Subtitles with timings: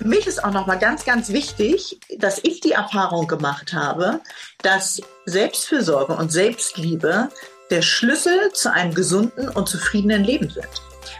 [0.00, 4.20] Für mich ist auch nochmal ganz, ganz wichtig, dass ich die Erfahrung gemacht habe,
[4.62, 7.28] dass Selbstfürsorge und Selbstliebe
[7.68, 10.70] der Schlüssel zu einem gesunden und zufriedenen Leben sind.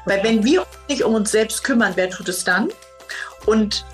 [0.07, 2.71] Weil wenn wir uns nicht um uns selbst kümmern, wer tut es dann?
[3.45, 3.85] Und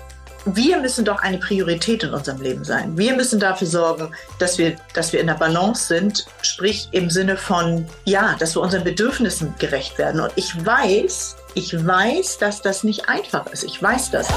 [0.45, 2.97] wir müssen doch eine Priorität in unserem Leben sein.
[2.97, 7.35] Wir müssen dafür sorgen, dass wir, dass wir in der Balance sind, sprich im Sinne
[7.35, 10.21] von, ja, dass wir unseren Bedürfnissen gerecht werden.
[10.21, 13.65] Und ich weiß, ich weiß, dass das nicht einfach ist.
[13.65, 14.27] Ich weiß das.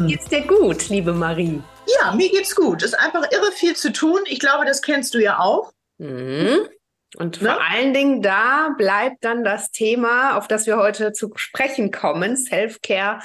[0.00, 1.62] Geht's dir gut, liebe Marie?
[2.00, 2.82] Ja, mir geht's gut.
[2.82, 4.20] Es ist einfach irre viel zu tun.
[4.26, 5.72] Ich glaube, das kennst du ja auch.
[5.98, 6.68] Mhm.
[7.16, 7.50] Und ne?
[7.50, 12.36] vor allen Dingen da bleibt dann das Thema, auf das wir heute zu sprechen kommen,
[12.36, 13.20] Self-Care,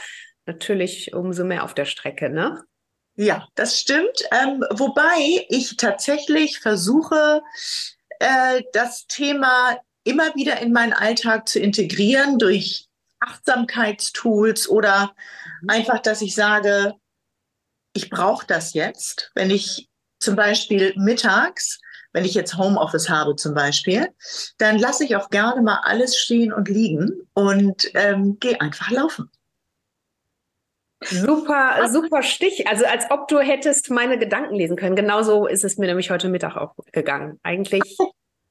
[0.45, 2.63] natürlich umso mehr auf der Strecke, ne?
[3.15, 4.23] Ja, das stimmt.
[4.31, 7.41] Ähm, wobei ich tatsächlich versuche,
[8.19, 12.88] äh, das Thema immer wieder in meinen Alltag zu integrieren durch
[13.19, 15.13] Achtsamkeitstools oder
[15.61, 15.69] mhm.
[15.69, 16.93] einfach, dass ich sage,
[17.93, 19.31] ich brauche das jetzt.
[19.35, 19.89] Wenn ich
[20.19, 21.79] zum Beispiel mittags
[22.13, 24.07] wenn ich jetzt Homeoffice habe zum Beispiel,
[24.57, 29.29] dann lasse ich auch gerne mal alles stehen und liegen und ähm, gehe einfach laufen.
[31.01, 32.67] Super, super Stich.
[32.67, 34.97] Also als ob du hättest meine Gedanken lesen können.
[34.97, 37.39] Genauso ist es mir nämlich heute Mittag auch gegangen.
[37.41, 37.97] Eigentlich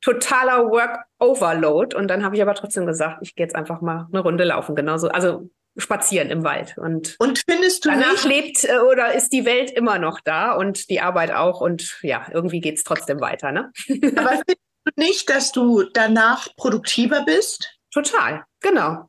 [0.01, 1.97] totaler Work Overload.
[1.97, 4.75] Und dann habe ich aber trotzdem gesagt, ich gehe jetzt einfach mal eine Runde laufen.
[4.75, 5.09] Genauso.
[5.09, 6.77] Also spazieren im Wald.
[6.77, 8.25] Und, und findest du danach nicht?
[8.25, 12.27] lebt äh, oder ist die Welt immer noch da und die Arbeit auch und ja,
[12.33, 13.53] irgendwie geht es trotzdem weiter.
[13.53, 13.71] Ne?
[14.17, 17.79] Aber findest du nicht, dass du danach produktiver bist?
[17.93, 19.09] Total, genau.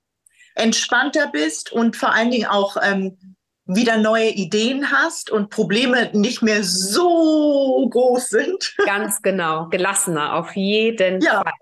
[0.55, 3.35] Entspannter bist und vor allen Dingen auch ähm,
[3.69, 8.75] wieder neue Ideen hast und Probleme nicht mehr so groß sind.
[8.85, 11.41] Ganz genau, gelassener auf jeden ja.
[11.43, 11.53] Fall.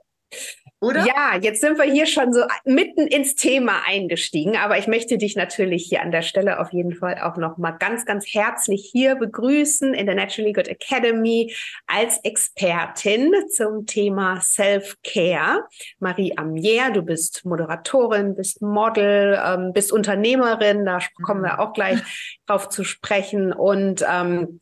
[0.80, 1.06] Oder?
[1.08, 5.36] Ja, jetzt sind wir hier schon so mitten ins Thema eingestiegen, aber ich möchte dich
[5.36, 9.16] natürlich hier an der Stelle auf jeden Fall auch noch mal ganz, ganz herzlich hier
[9.16, 11.52] begrüßen in der Naturally Good Academy
[11.88, 15.64] als Expertin zum Thema Self-Care.
[15.98, 22.00] Marie Amier, du bist Moderatorin, bist Model, ähm, bist Unternehmerin, da kommen wir auch gleich
[22.46, 24.60] drauf zu sprechen und ähm,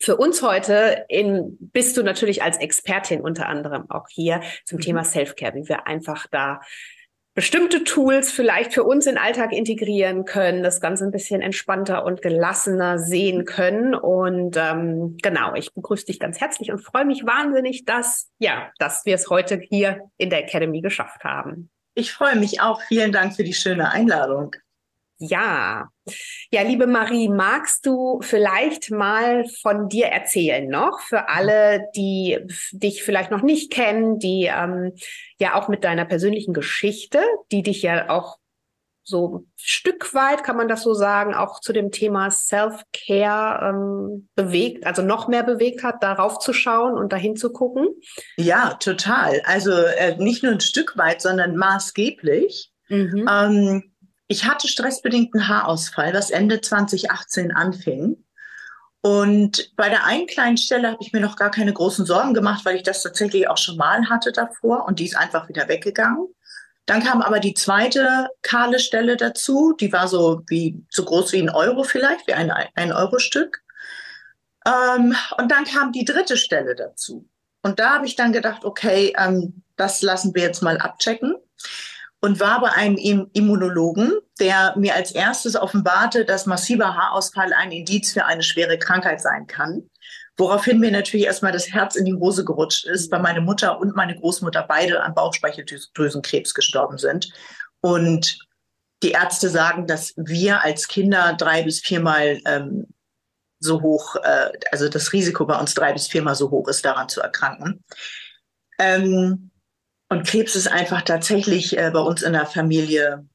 [0.00, 4.82] für uns heute in, bist du natürlich als Expertin unter anderem auch hier zum mhm.
[4.82, 6.60] Thema Self-Care, wie wir einfach da
[7.34, 12.04] bestimmte Tools vielleicht für uns in den Alltag integrieren können, das Ganze ein bisschen entspannter
[12.04, 13.94] und gelassener sehen können.
[13.94, 19.06] Und ähm, genau, ich begrüße dich ganz herzlich und freue mich wahnsinnig, dass ja, dass
[19.06, 21.70] wir es heute hier in der Academy geschafft haben.
[21.94, 22.80] Ich freue mich auch.
[22.82, 24.56] Vielen Dank für die schöne Einladung.
[25.18, 25.88] Ja.
[26.50, 32.38] Ja, liebe Marie, magst du vielleicht mal von dir erzählen noch für alle, die
[32.72, 34.92] dich vielleicht noch nicht kennen, die ähm,
[35.38, 37.20] ja auch mit deiner persönlichen Geschichte,
[37.50, 38.38] die dich ja auch
[39.08, 44.28] so ein Stück weit, kann man das so sagen, auch zu dem Thema Self-Care ähm,
[44.34, 47.88] bewegt, also noch mehr bewegt hat, darauf zu schauen und dahin zu gucken?
[48.36, 49.40] Ja, total.
[49.44, 52.70] Also äh, nicht nur ein Stück weit, sondern maßgeblich.
[52.88, 53.26] Mhm.
[53.30, 53.92] Ähm,
[54.28, 58.24] ich hatte stressbedingten Haarausfall, was Ende 2018 anfing.
[59.00, 62.64] Und bei der einen kleinen Stelle habe ich mir noch gar keine großen Sorgen gemacht,
[62.64, 66.28] weil ich das tatsächlich auch schon mal hatte davor und die ist einfach wieder weggegangen.
[66.84, 71.42] Dann kam aber die zweite kahle Stelle dazu, die war so wie so groß wie
[71.42, 73.62] ein Euro vielleicht, wie ein, ein Euro-Stück.
[74.66, 77.28] Ähm, und dann kam die dritte Stelle dazu.
[77.62, 81.34] Und da habe ich dann gedacht, okay, ähm, das lassen wir jetzt mal abchecken
[82.20, 82.96] und war bei einem
[83.32, 89.20] Immunologen, der mir als erstes offenbarte, dass massiver Haarausfall ein Indiz für eine schwere Krankheit
[89.20, 89.88] sein kann.
[90.36, 93.96] Woraufhin mir natürlich erstmal das Herz in die Hose gerutscht ist, weil meine Mutter und
[93.96, 97.28] meine Großmutter beide an Bauchspeicheldrüsenkrebs gestorben sind.
[97.80, 98.38] Und
[99.02, 102.86] die Ärzte sagen, dass wir als Kinder drei bis viermal ähm,
[103.60, 107.08] so hoch, äh, also das Risiko bei uns drei bis viermal so hoch ist, daran
[107.08, 107.82] zu erkranken.
[108.78, 109.47] Ähm,
[110.08, 113.26] und Krebs ist einfach tatsächlich äh, bei uns in der Familie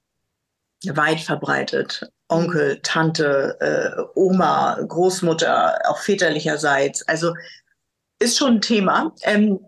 [0.85, 2.09] weit verbreitet.
[2.27, 7.07] Onkel, Tante, äh, Oma, Großmutter, auch väterlicherseits.
[7.07, 7.33] Also
[8.19, 9.13] ist schon ein Thema.
[9.23, 9.59] Ähm,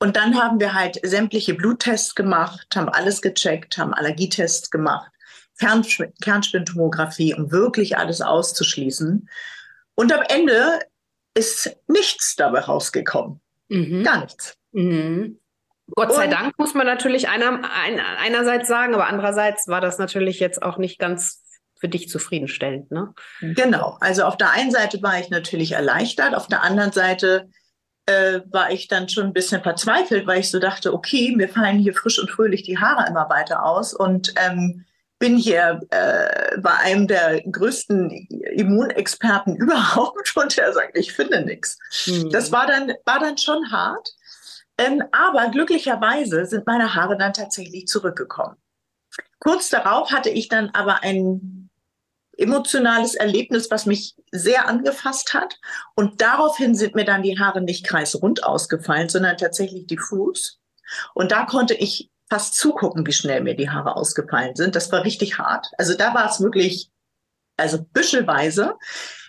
[0.00, 5.12] und dann haben wir halt sämtliche Bluttests gemacht, haben alles gecheckt, haben Allergietests gemacht,
[5.60, 5.86] Kern
[6.20, 9.28] Kernspintomographie, um wirklich alles auszuschließen.
[9.94, 10.80] Und am Ende
[11.34, 13.40] ist nichts dabei rausgekommen.
[13.68, 14.02] Mhm.
[14.02, 14.56] Gar nichts.
[14.72, 15.38] Mhm.
[15.90, 19.98] Gott sei und, Dank muss man natürlich einer, ein, einerseits sagen, aber andererseits war das
[19.98, 21.42] natürlich jetzt auch nicht ganz
[21.78, 23.12] für dich zufriedenstellend, ne?
[23.40, 23.98] Genau.
[24.00, 27.48] Also auf der einen Seite war ich natürlich erleichtert, auf der anderen Seite
[28.06, 31.78] äh, war ich dann schon ein bisschen verzweifelt, weil ich so dachte, okay, mir fallen
[31.78, 34.84] hier frisch und fröhlich die Haare immer weiter aus und ähm,
[35.18, 38.10] bin hier äh, bei einem der größten
[38.56, 41.78] Immunexperten überhaupt und der sagt, ich finde nichts.
[42.06, 42.30] Mhm.
[42.30, 44.08] Das war dann, war dann schon hart.
[44.78, 48.56] Ähm, aber glücklicherweise sind meine Haare dann tatsächlich zurückgekommen.
[49.38, 51.70] Kurz darauf hatte ich dann aber ein
[52.38, 55.58] emotionales Erlebnis, was mich sehr angefasst hat.
[55.94, 60.58] Und daraufhin sind mir dann die Haare nicht kreisrund ausgefallen, sondern tatsächlich diffus.
[61.14, 64.74] Und da konnte ich fast zugucken, wie schnell mir die Haare ausgefallen sind.
[64.74, 65.70] Das war richtig hart.
[65.76, 66.90] Also da war es wirklich,
[67.56, 68.76] also büschelweise.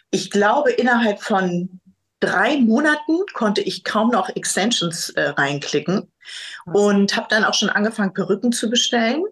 [0.09, 1.81] Ich glaube, innerhalb von
[2.23, 6.09] drei Monaten konnte ich kaum noch Extensions äh, reinklicken
[6.65, 9.25] und habe dann auch schon angefangen, Perücken zu bestellen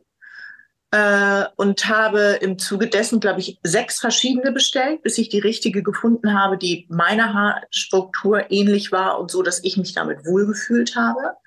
[0.91, 5.83] äh, und habe im Zuge dessen, glaube ich, sechs verschiedene bestellt, bis ich die richtige
[5.83, 11.37] gefunden habe, die meiner Haarstruktur ähnlich war und so, dass ich mich damit wohlgefühlt habe.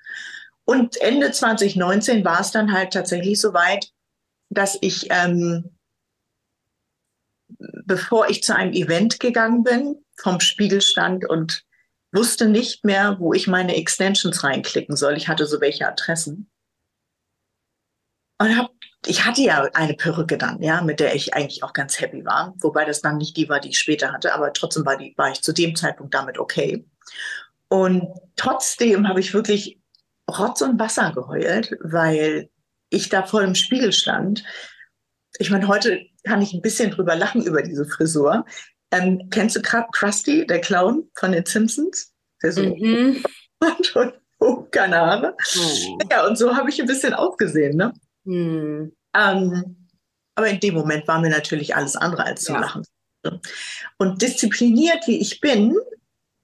[0.65, 3.91] Und Ende 2019 war es dann halt tatsächlich so weit,
[4.49, 5.77] dass ich, ähm,
[7.85, 11.63] bevor ich zu einem Event gegangen bin, vom Spiegel stand und
[12.11, 15.17] wusste nicht mehr, wo ich meine Extensions reinklicken soll.
[15.17, 16.49] Ich hatte so welche Adressen.
[18.37, 18.71] Und hab,
[19.05, 22.53] ich hatte ja eine Perücke dann, ja, mit der ich eigentlich auch ganz happy war.
[22.59, 25.31] Wobei das dann nicht die war, die ich später hatte, aber trotzdem war, die, war
[25.31, 26.85] ich zu dem Zeitpunkt damit okay.
[27.67, 29.79] Und trotzdem habe ich wirklich
[30.29, 32.49] Rotz und Wasser geheult, weil
[32.89, 34.43] ich da vor dem Spiegel stand.
[35.37, 38.45] Ich meine, heute kann ich ein bisschen drüber lachen über diese Frisur.
[38.95, 42.13] Ähm, kennst du Krusty, der Clown von den Simpsons?
[42.43, 43.23] Der so mhm.
[43.59, 45.35] und, oh, keine Haare.
[45.57, 45.97] Oh.
[46.11, 47.77] Ja, und so habe ich ein bisschen ausgesehen.
[47.77, 47.93] Ne?
[48.23, 48.95] Mhm.
[49.15, 49.87] Ähm,
[50.35, 52.59] aber in dem Moment war mir natürlich alles andere als zu ja.
[52.59, 52.83] lachen.
[53.97, 55.75] Und diszipliniert wie ich bin,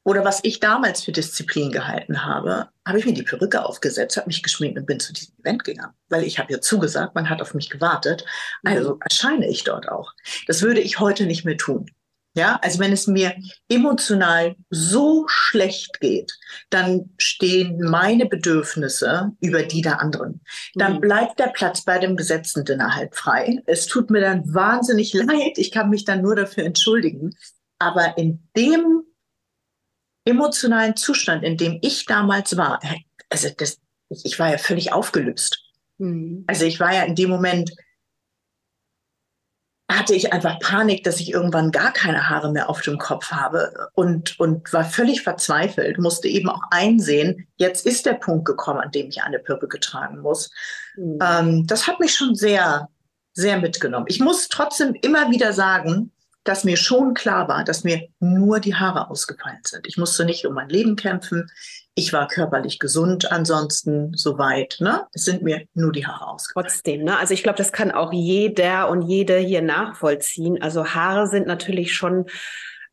[0.04, 4.28] oder was ich damals für Disziplin gehalten habe, habe ich mir die Perücke aufgesetzt, habe
[4.28, 5.94] mich geschminkt und bin zu diesem Event gegangen.
[6.10, 8.26] Weil ich habe ja zugesagt, man hat auf mich gewartet.
[8.64, 9.02] Also mhm.
[9.02, 10.14] erscheine ich dort auch.
[10.48, 11.86] Das würde ich heute nicht mehr tun.
[12.34, 13.36] Ja, also wenn es mir
[13.68, 16.32] emotional so schlecht geht,
[16.70, 20.42] dann stehen meine Bedürfnisse über die der anderen.
[20.76, 21.02] Dann mhm.
[21.02, 23.62] bleibt der Platz bei dem besetzten Dinner halt frei.
[23.66, 25.58] Es tut mir dann wahnsinnig leid.
[25.58, 27.36] Ich kann mich dann nur dafür entschuldigen.
[27.80, 29.04] Aber in dem
[30.24, 32.80] emotionalen Zustand, in dem ich damals war,
[33.30, 33.80] also das,
[34.10, 35.60] ich war ja völlig aufgelöst.
[35.98, 36.46] Mhm.
[36.48, 37.72] Also ich war ja in dem Moment,
[39.98, 43.90] hatte ich einfach Panik, dass ich irgendwann gar keine Haare mehr auf dem Kopf habe
[43.94, 48.92] und, und war völlig verzweifelt, musste eben auch einsehen, jetzt ist der Punkt gekommen, an
[48.92, 50.52] dem ich eine Perücke tragen muss.
[50.96, 51.20] Mhm.
[51.22, 52.90] Ähm, das hat mich schon sehr,
[53.34, 54.06] sehr mitgenommen.
[54.10, 56.12] Ich muss trotzdem immer wieder sagen,
[56.44, 59.88] dass mir schon klar war, dass mir nur die Haare ausgefallen sind.
[59.88, 61.50] Ich musste nicht um mein Leben kämpfen.
[61.96, 64.78] Ich war körperlich gesund, ansonsten soweit.
[64.80, 65.06] Ne?
[65.12, 66.68] Es sind mir nur die Haare ausgefallen.
[66.68, 67.18] Trotzdem, ne?
[67.20, 70.62] Also ich glaube, das kann auch jeder und jede hier nachvollziehen.
[70.62, 72.28] Also Haare sind natürlich schon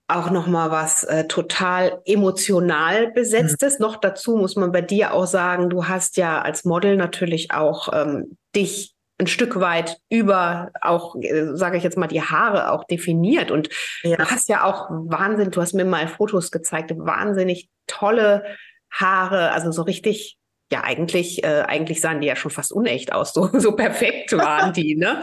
[0.08, 3.78] auch noch mal was äh, total emotional besetztes.
[3.78, 3.84] Mhm.
[3.84, 7.90] Noch dazu muss man bei dir auch sagen, du hast ja als Model natürlich auch
[7.92, 12.84] ähm, dich ein Stück weit über auch, äh, sage ich jetzt mal, die Haare auch
[12.84, 13.50] definiert.
[13.50, 13.68] Und
[14.02, 14.16] ja.
[14.16, 18.44] du hast ja auch Wahnsinn, du hast mir mal Fotos gezeigt, wahnsinnig tolle
[18.90, 20.38] Haare, also so richtig,
[20.70, 24.72] ja, eigentlich, äh, eigentlich sahen die ja schon fast unecht aus, so, so perfekt waren
[24.72, 25.22] die, ne?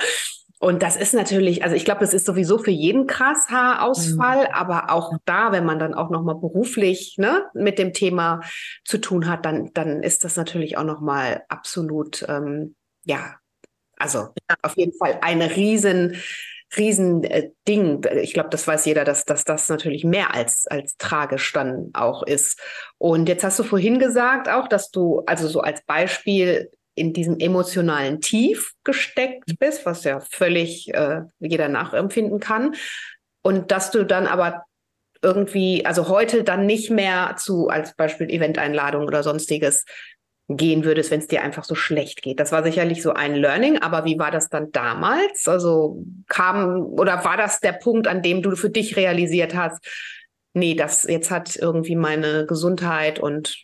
[0.57, 4.53] Und das ist natürlich, also ich glaube, das ist sowieso für jeden krass Haarausfall, mhm.
[4.53, 8.41] aber auch da, wenn man dann auch nochmal beruflich ne, mit dem Thema
[8.85, 13.35] zu tun hat, dann, dann ist das natürlich auch nochmal absolut, ähm, ja,
[13.97, 14.29] also
[14.61, 16.15] auf jeden Fall ein riesen,
[16.77, 17.51] riesen äh.
[18.21, 22.23] Ich glaube, das weiß jeder, dass, dass das natürlich mehr als, als tragisch dann auch
[22.23, 22.59] ist.
[22.97, 27.39] Und jetzt hast du vorhin gesagt auch, dass du also so als Beispiel in diesem
[27.39, 29.55] emotionalen Tief gesteckt mhm.
[29.59, 32.75] bist, was ja völlig äh, jeder nachempfinden kann.
[33.41, 34.63] Und dass du dann aber
[35.21, 39.85] irgendwie, also heute dann nicht mehr zu, als Beispiel Eventeinladung oder sonstiges,
[40.47, 42.39] gehen würdest, wenn es dir einfach so schlecht geht.
[42.39, 45.47] Das war sicherlich so ein Learning, aber wie war das dann damals?
[45.47, 49.83] Also kam oder war das der Punkt, an dem du für dich realisiert hast,
[50.53, 53.63] nee, das jetzt hat irgendwie meine Gesundheit und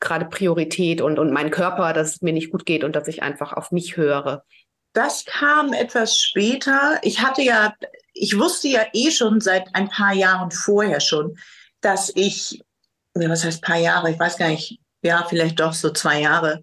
[0.00, 3.22] gerade Priorität und, und mein Körper, dass es mir nicht gut geht und dass ich
[3.22, 4.44] einfach auf mich höre?
[4.92, 6.98] Das kam etwas später.
[7.02, 7.74] Ich hatte ja,
[8.12, 11.38] ich wusste ja eh schon seit ein paar Jahren vorher schon,
[11.80, 12.62] dass ich,
[13.14, 16.62] was heißt paar Jahre, ich weiß gar nicht, ja, vielleicht doch so zwei Jahre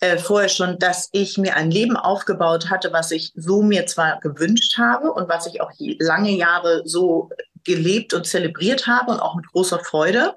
[0.00, 4.20] äh, vorher schon, dass ich mir ein Leben aufgebaut hatte, was ich so mir zwar
[4.20, 7.30] gewünscht habe und was ich auch lange Jahre so
[7.64, 10.36] gelebt und zelebriert habe und auch mit großer Freude.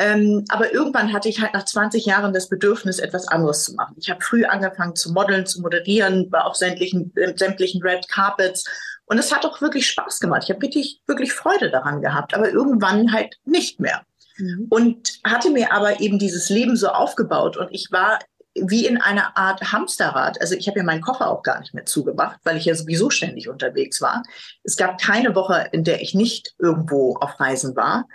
[0.00, 3.96] Ähm, aber irgendwann hatte ich halt nach 20 Jahren das Bedürfnis, etwas anderes zu machen.
[3.98, 8.64] Ich habe früh angefangen zu modeln, zu moderieren, war auf sämtlichen, äh, sämtlichen Red Carpets.
[9.06, 10.42] Und es hat auch wirklich Spaß gemacht.
[10.44, 14.02] Ich habe wirklich, wirklich Freude daran gehabt, aber irgendwann halt nicht mehr.
[14.38, 14.66] Mhm.
[14.70, 18.18] Und hatte mir aber eben dieses Leben so aufgebaut und ich war
[18.66, 20.40] wie in einer Art Hamsterrad.
[20.40, 23.10] Also ich habe ja meinen Koffer auch gar nicht mehr zugemacht, weil ich ja sowieso
[23.10, 24.22] ständig unterwegs war.
[24.64, 28.06] Es gab keine Woche, in der ich nicht irgendwo auf Reisen war.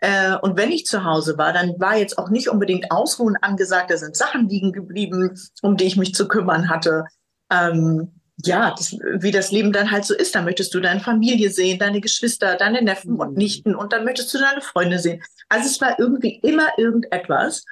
[0.00, 3.90] Äh, und wenn ich zu Hause war, dann war jetzt auch nicht unbedingt Ausruhen angesagt.
[3.90, 7.04] Da sind Sachen liegen geblieben, um die ich mich zu kümmern hatte.
[7.50, 10.34] Ähm, ja, das, wie das Leben dann halt so ist.
[10.34, 13.38] Da möchtest du deine Familie sehen, deine Geschwister, deine Neffen und mhm.
[13.38, 15.22] Nichten und dann möchtest du deine Freunde sehen.
[15.48, 17.64] Also es war irgendwie immer irgendetwas.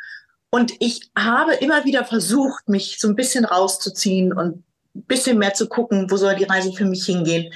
[0.50, 5.54] Und ich habe immer wieder versucht, mich so ein bisschen rauszuziehen und ein bisschen mehr
[5.54, 7.52] zu gucken, wo soll die Reise für mich hingehen.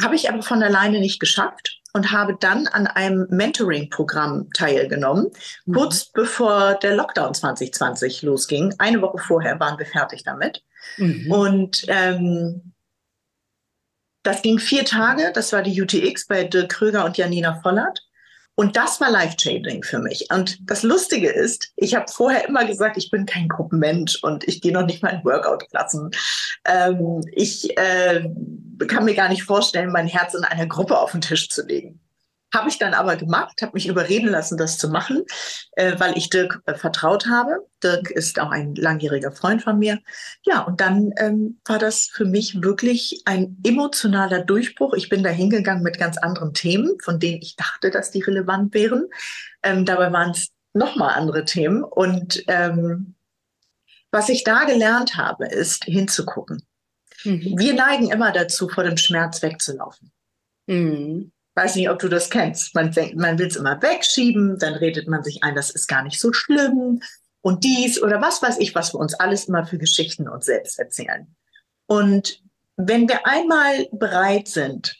[0.00, 5.30] Habe ich aber von alleine nicht geschafft und habe dann an einem Mentoring-Programm teilgenommen,
[5.66, 5.74] mhm.
[5.74, 8.74] kurz bevor der Lockdown 2020 losging.
[8.78, 10.62] Eine Woche vorher waren wir fertig damit.
[10.96, 11.30] Mhm.
[11.30, 12.72] Und ähm,
[14.22, 15.32] das ging vier Tage.
[15.34, 18.00] Das war die UTX bei Dirk Kröger und Janina Vollert.
[18.56, 20.28] Und das war life-changing für mich.
[20.32, 24.60] Und das Lustige ist, ich habe vorher immer gesagt, ich bin kein Gruppenmensch und ich
[24.60, 26.10] gehe noch nicht mal in Workout-Klassen.
[26.64, 28.30] Ähm, ich äh,
[28.86, 32.00] kann mir gar nicht vorstellen, mein Herz in einer Gruppe auf den Tisch zu legen.
[32.54, 35.24] Habe ich dann aber gemacht, habe mich überreden lassen, das zu machen,
[35.72, 37.66] äh, weil ich Dirk äh, vertraut habe.
[37.82, 39.98] Dirk ist auch ein langjähriger Freund von mir.
[40.44, 44.94] Ja, und dann ähm, war das für mich wirklich ein emotionaler Durchbruch.
[44.94, 48.72] Ich bin da hingegangen mit ganz anderen Themen, von denen ich dachte, dass die relevant
[48.72, 49.08] wären.
[49.64, 51.82] Ähm, dabei waren es nochmal andere Themen.
[51.82, 53.16] Und ähm,
[54.12, 56.62] was ich da gelernt habe, ist hinzugucken.
[57.24, 57.58] Mhm.
[57.58, 60.12] Wir neigen immer dazu, vor dem Schmerz wegzulaufen.
[60.68, 62.74] Mhm weiß nicht, ob du das kennst.
[62.74, 66.20] Man, man will es immer wegschieben, dann redet man sich ein, das ist gar nicht
[66.20, 67.00] so schlimm
[67.40, 70.78] und dies oder was weiß ich, was wir uns alles immer für Geschichten uns selbst
[70.78, 71.34] erzählen.
[71.86, 72.42] Und
[72.76, 74.96] wenn wir einmal bereit sind,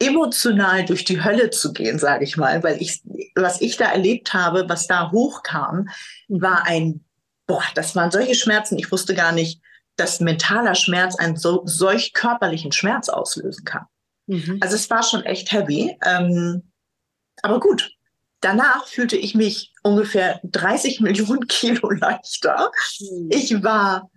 [0.00, 3.02] emotional durch die Hölle zu gehen, sage ich mal, weil ich,
[3.34, 5.88] was ich da erlebt habe, was da hochkam,
[6.28, 7.04] war ein,
[7.46, 9.60] boah, das waren solche Schmerzen, ich wusste gar nicht,
[9.96, 13.86] dass mentaler Schmerz einen so, solch körperlichen Schmerz auslösen kann.
[14.28, 14.58] Mhm.
[14.60, 15.96] Also es war schon echt heavy.
[16.04, 16.70] Ähm,
[17.42, 17.90] aber gut,
[18.40, 22.70] danach fühlte ich mich ungefähr 30 Millionen Kilo leichter.
[23.00, 23.28] Mhm.
[23.32, 24.08] Ich war,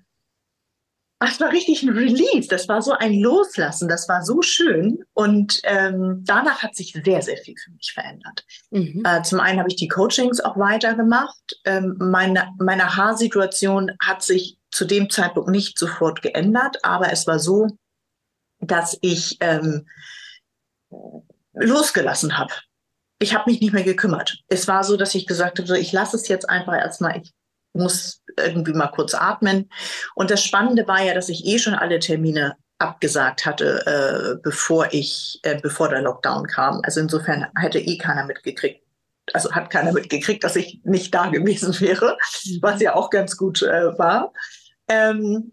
[1.20, 2.48] es war richtig ein Release.
[2.48, 3.88] Das war so ein Loslassen.
[3.88, 5.00] Das war so schön.
[5.14, 8.44] Und ähm, danach hat sich sehr, sehr viel für mich verändert.
[8.72, 9.04] Mhm.
[9.06, 11.60] Äh, zum einen habe ich die Coachings auch weitergemacht.
[11.66, 17.40] Ähm, meine, meine Haarsituation hat sich zu dem Zeitpunkt nicht sofort geändert, aber es war
[17.40, 17.68] so,
[18.62, 19.88] dass ich ähm,
[21.54, 22.54] losgelassen habe.
[23.20, 24.40] Ich habe mich nicht mehr gekümmert.
[24.48, 27.22] Es war so, dass ich gesagt habe, so, ich lasse es jetzt einfach erstmal.
[27.22, 27.34] Ich
[27.74, 29.70] muss irgendwie mal kurz atmen.
[30.16, 34.88] Und das Spannende war ja, dass ich eh schon alle Termine abgesagt hatte, äh, bevor
[34.92, 36.82] ich, äh, bevor der Lockdown kam.
[36.84, 38.84] Also insofern hätte eh keiner mitgekriegt.
[39.34, 42.18] Also hat keiner mitgekriegt, dass ich nicht da gewesen wäre,
[42.62, 44.34] was ja auch ganz gut äh, war.
[44.88, 45.52] Ähm,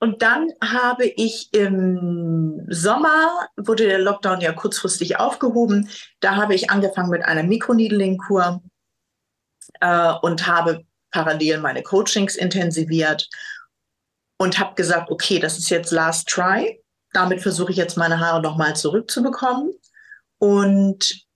[0.00, 5.90] und dann habe ich im Sommer, wurde der Lockdown ja kurzfristig aufgehoben,
[6.20, 8.62] da habe ich angefangen mit einer Mikroneedling-Kur
[9.80, 13.28] äh, und habe parallel meine Coachings intensiviert
[14.38, 16.82] und habe gesagt, okay, das ist jetzt Last Try.
[17.12, 19.74] Damit versuche ich jetzt meine Haare nochmal zurückzubekommen.
[20.38, 21.26] Und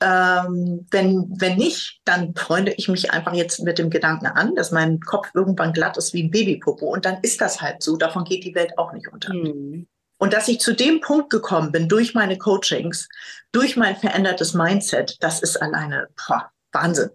[0.00, 4.70] ähm, wenn, wenn nicht, dann freunde ich mich einfach jetzt mit dem Gedanken an, dass
[4.70, 6.86] mein Kopf irgendwann glatt ist wie ein Babypopo.
[6.86, 7.96] Und dann ist das halt so.
[7.96, 9.34] Davon geht die Welt auch nicht unter.
[9.34, 9.86] Mhm.
[10.18, 13.08] Und dass ich zu dem Punkt gekommen bin durch meine Coachings,
[13.52, 17.10] durch mein verändertes Mindset, das ist alleine boah, Wahnsinn.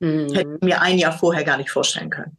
[0.00, 0.32] Mhm.
[0.32, 2.36] Hätte mir ein Jahr vorher gar nicht vorstellen können.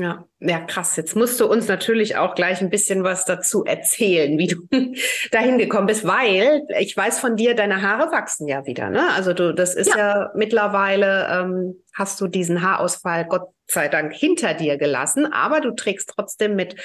[0.00, 0.96] Ja, ja, krass.
[0.96, 4.56] Jetzt musst du uns natürlich auch gleich ein bisschen was dazu erzählen, wie du
[5.30, 8.90] dahin gekommen bist, weil ich weiß von dir, deine Haare wachsen ja wieder.
[8.90, 9.08] Ne?
[9.14, 14.12] Also du, das ist ja, ja mittlerweile, ähm, hast du diesen Haarausfall Gott sei Dank
[14.12, 16.76] hinter dir gelassen, aber du trägst trotzdem mit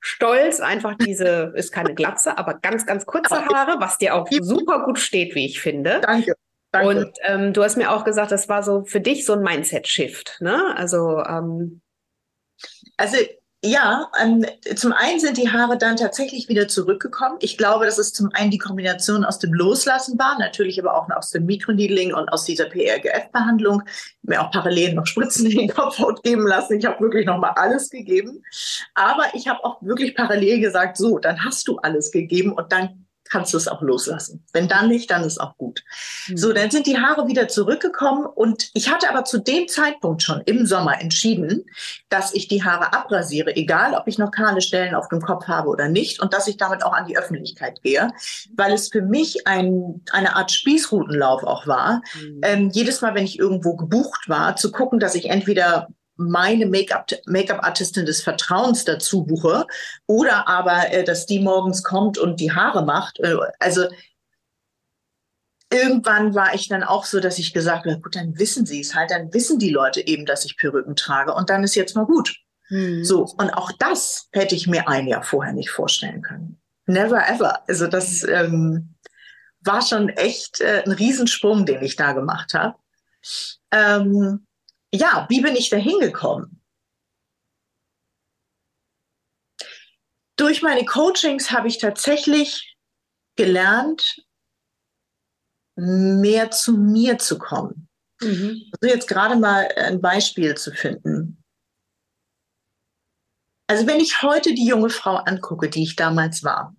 [0.00, 4.84] Stolz einfach diese, ist keine Glatze, aber ganz, ganz kurze Haare, was dir auch super
[4.84, 6.00] gut steht, wie ich finde.
[6.02, 6.34] Danke.
[6.72, 6.88] Danke.
[6.88, 10.38] Und ähm, du hast mir auch gesagt, das war so für dich so ein Mindset-Shift.
[10.40, 10.76] Ne?
[10.76, 11.80] Also ähm,
[12.96, 13.16] also
[13.64, 14.44] ja, ähm,
[14.76, 17.38] zum einen sind die Haare dann tatsächlich wieder zurückgekommen.
[17.40, 21.08] Ich glaube, dass es zum einen die Kombination aus dem Loslassen war, natürlich aber auch
[21.10, 23.82] aus dem Mikroneedling und aus dieser PRGF-Behandlung.
[24.22, 26.78] Mir auch parallel noch Spritzen in den Kopfhaut geben lassen.
[26.78, 28.44] Ich habe wirklich noch mal alles gegeben.
[28.94, 33.05] Aber ich habe auch wirklich parallel gesagt, so, dann hast du alles gegeben und dann
[33.30, 34.44] kannst du es auch loslassen.
[34.52, 35.82] Wenn dann nicht, dann ist auch gut.
[36.28, 36.36] Mhm.
[36.36, 40.42] So, dann sind die Haare wieder zurückgekommen und ich hatte aber zu dem Zeitpunkt schon
[40.46, 41.64] im Sommer entschieden,
[42.08, 45.68] dass ich die Haare abrasiere, egal ob ich noch kahle Stellen auf dem Kopf habe
[45.68, 48.08] oder nicht und dass ich damit auch an die Öffentlichkeit gehe,
[48.54, 52.02] weil es für mich ein, eine Art Spießrutenlauf auch war.
[52.14, 52.40] Mhm.
[52.42, 58.02] Ähm, jedes Mal, wenn ich irgendwo gebucht war, zu gucken, dass ich entweder meine Make-up-Artistin
[58.02, 59.66] Make des Vertrauens dazu buche
[60.06, 63.20] oder aber, äh, dass die morgens kommt und die Haare macht.
[63.20, 63.86] Äh, also
[65.72, 68.94] irgendwann war ich dann auch so, dass ich gesagt habe, gut, dann wissen sie es
[68.94, 72.06] halt, dann wissen die Leute eben, dass ich Perücken trage und dann ist jetzt mal
[72.06, 72.36] gut.
[72.68, 73.04] Hm.
[73.04, 76.60] So, und auch das hätte ich mir ein Jahr vorher nicht vorstellen können.
[76.86, 77.68] Never ever.
[77.68, 78.94] Also das ähm,
[79.60, 82.76] war schon echt äh, ein Riesensprung, den ich da gemacht habe.
[83.72, 84.45] Ähm,
[84.96, 86.62] ja, wie bin ich da hingekommen?
[90.36, 92.76] Durch meine Coachings habe ich tatsächlich
[93.36, 94.22] gelernt,
[95.76, 97.88] mehr zu mir zu kommen.
[98.20, 98.70] Mhm.
[98.80, 101.42] Also jetzt gerade mal ein Beispiel zu finden.
[103.68, 106.75] Also wenn ich heute die junge Frau angucke, die ich damals war,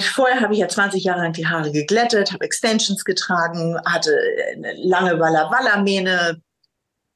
[0.00, 4.16] vorher habe ich ja 20 Jahre lang die Haare geglättet, habe Extensions getragen, hatte
[4.54, 6.40] eine lange Walla Walla Mähne,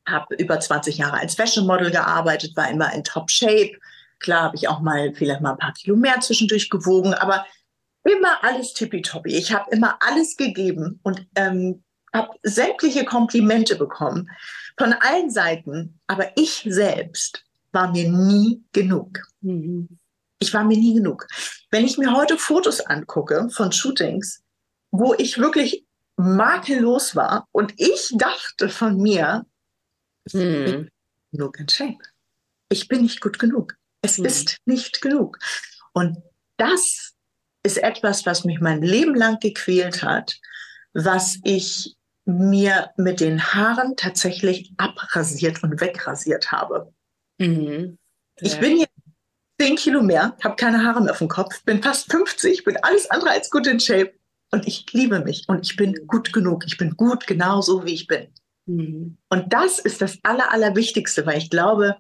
[0.06, 3.72] habe über 20 Jahre als Fashion Model gearbeitet, war immer in Top Shape.
[4.18, 7.46] Klar habe ich auch mal vielleicht mal ein paar Kilo mehr zwischendurch gewogen, aber
[8.04, 9.34] immer alles tippitoppi.
[9.34, 11.82] Ich habe immer alles gegeben und ähm,
[12.12, 14.30] habe sämtliche Komplimente bekommen
[14.78, 19.20] von allen Seiten, aber ich selbst war mir nie genug.
[19.40, 19.98] Mhm
[20.38, 21.26] ich war mir nie genug.
[21.70, 24.42] Wenn ich mir heute Fotos angucke von Shootings,
[24.90, 25.84] wo ich wirklich
[26.16, 29.46] makellos war und ich dachte von mir,
[30.30, 30.88] hm.
[31.32, 31.98] genug in Shape.
[32.68, 33.74] Ich bin nicht gut genug.
[34.02, 34.24] Es hm.
[34.24, 35.38] ist nicht genug.
[35.92, 36.18] Und
[36.56, 37.14] das
[37.62, 40.38] ist etwas, was mich mein Leben lang gequält hat,
[40.92, 46.92] was ich mir mit den Haaren tatsächlich abrasiert und wegrasiert habe.
[47.38, 47.98] Mhm.
[48.40, 48.86] Ich bin hier
[49.60, 53.10] 10 Kilo mehr, habe keine Haare mehr auf dem Kopf, bin fast 50, bin alles
[53.10, 54.12] andere als gut in Shape
[54.50, 56.64] und ich liebe mich und ich bin gut genug.
[56.66, 58.28] Ich bin gut genau so, wie ich bin.
[58.66, 59.18] Mhm.
[59.28, 61.96] Und das ist das Aller, Allerwichtigste, weil ich glaube,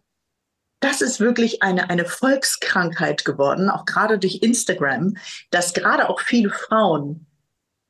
[0.80, 5.16] das ist wirklich eine, eine Volkskrankheit geworden, auch gerade durch Instagram,
[5.50, 7.26] dass gerade auch viele Frauen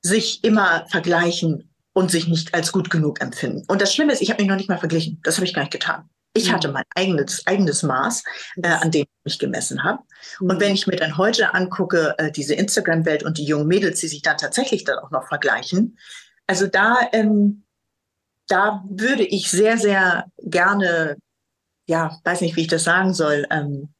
[0.00, 3.64] sich immer vergleichen und sich nicht als gut genug empfinden.
[3.68, 5.20] Und das Schlimme ist, ich habe mich noch nicht mal verglichen.
[5.24, 6.08] Das habe ich gar nicht getan.
[6.34, 8.22] Ich hatte mein eigenes, eigenes Maß,
[8.62, 10.02] äh, an dem ich mich gemessen habe.
[10.40, 10.60] Und mhm.
[10.60, 14.22] wenn ich mir dann heute angucke, äh, diese Instagram-Welt und die jungen Mädels, die sich
[14.22, 15.98] dann tatsächlich dann auch noch vergleichen,
[16.46, 17.64] also da, ähm,
[18.46, 21.16] da würde ich sehr, sehr gerne,
[21.86, 23.90] ja, weiß nicht, wie ich das sagen soll, ähm,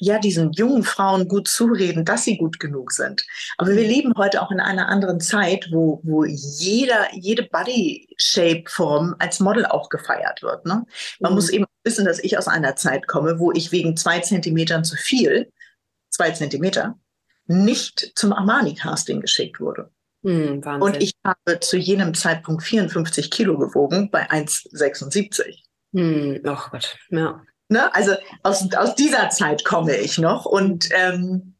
[0.00, 3.24] ja, diesen jungen Frauen gut zureden, dass sie gut genug sind.
[3.58, 9.40] Aber wir leben heute auch in einer anderen Zeit, wo, wo jeder, jede Body-Shape-Form als
[9.40, 10.64] Model auch gefeiert wird.
[10.64, 10.86] Ne?
[11.20, 11.36] Man mhm.
[11.36, 14.96] muss eben wissen, dass ich aus einer Zeit komme, wo ich wegen zwei Zentimetern zu
[14.96, 15.52] viel,
[16.08, 16.98] zwei Zentimeter,
[17.46, 19.90] nicht zum Armani-Casting geschickt wurde.
[20.22, 25.62] Mhm, und ich habe zu jenem Zeitpunkt 54 Kilo gewogen bei 1,76.
[25.92, 27.42] Hm, oh Gott, ja.
[27.70, 27.94] Ne?
[27.94, 30.44] Also aus, aus dieser Zeit komme ich noch.
[30.44, 31.54] Und ähm,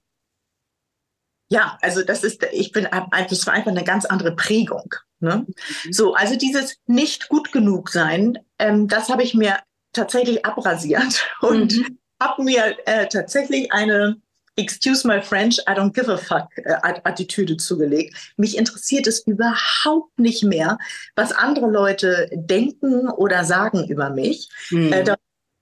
[1.48, 2.88] ja, also das ist, ich bin,
[3.28, 4.92] das war einfach eine ganz andere Prägung.
[5.20, 5.46] Ne?
[5.46, 5.92] Mhm.
[5.92, 9.58] So, also dieses nicht gut genug sein, ähm, das habe ich mir
[9.92, 11.98] tatsächlich abrasiert und mhm.
[12.20, 14.20] habe mir äh, tatsächlich eine
[14.56, 18.32] Excuse my French, I don't give a fuck äh, Attitüde zugelegt.
[18.36, 20.76] Mich interessiert es überhaupt nicht mehr,
[21.14, 24.48] was andere Leute denken oder sagen über mich.
[24.70, 24.92] Mhm.
[24.92, 25.04] Äh,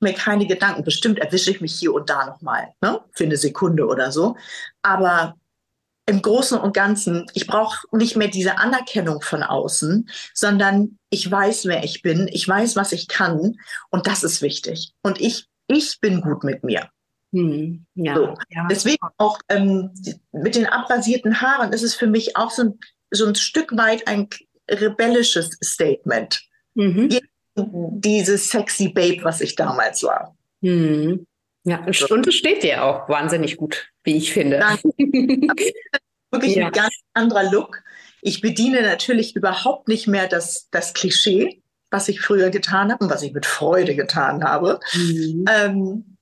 [0.00, 0.84] mir keine Gedanken.
[0.84, 3.00] Bestimmt erwische ich mich hier und da nochmal, ne?
[3.12, 4.36] für eine Sekunde oder so.
[4.82, 5.36] Aber
[6.06, 11.66] im Großen und Ganzen, ich brauche nicht mehr diese Anerkennung von außen, sondern ich weiß,
[11.66, 13.56] wer ich bin, ich weiß, was ich kann
[13.90, 14.92] und das ist wichtig.
[15.02, 16.88] Und ich, ich bin gut mit mir.
[17.32, 18.34] Hm, ja, so.
[18.48, 18.66] ja.
[18.70, 19.90] Deswegen auch ähm,
[20.32, 22.78] mit den abrasierten Haaren ist es für mich auch so ein,
[23.10, 24.28] so ein Stück weit ein
[24.70, 26.40] rebellisches Statement.
[26.74, 27.18] Mhm
[27.66, 30.36] dieses sexy Babe, was ich damals war.
[30.62, 31.26] Hm.
[31.64, 34.58] Ja, und es steht dir auch wahnsinnig gut, wie ich finde.
[36.30, 36.66] Wirklich ja.
[36.66, 37.82] ein ganz anderer Look.
[38.22, 43.10] Ich bediene natürlich überhaupt nicht mehr das, das Klischee, was ich früher getan habe und
[43.10, 44.80] was ich mit Freude getan habe.
[44.94, 45.44] Mhm.
[45.50, 46.16] Ähm,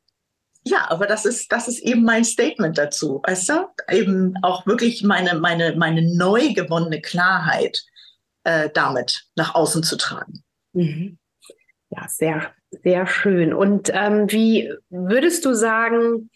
[0.64, 3.68] ja, aber das ist, das ist eben mein Statement dazu, weißt du?
[3.88, 7.84] Eben auch wirklich meine, meine, meine neu gewonnene Klarheit
[8.42, 10.42] äh, damit nach außen zu tragen.
[10.72, 11.18] Mhm
[11.96, 13.54] ja, sehr, Sehr schön.
[13.54, 16.30] Und ähm, wie würdest du sagen,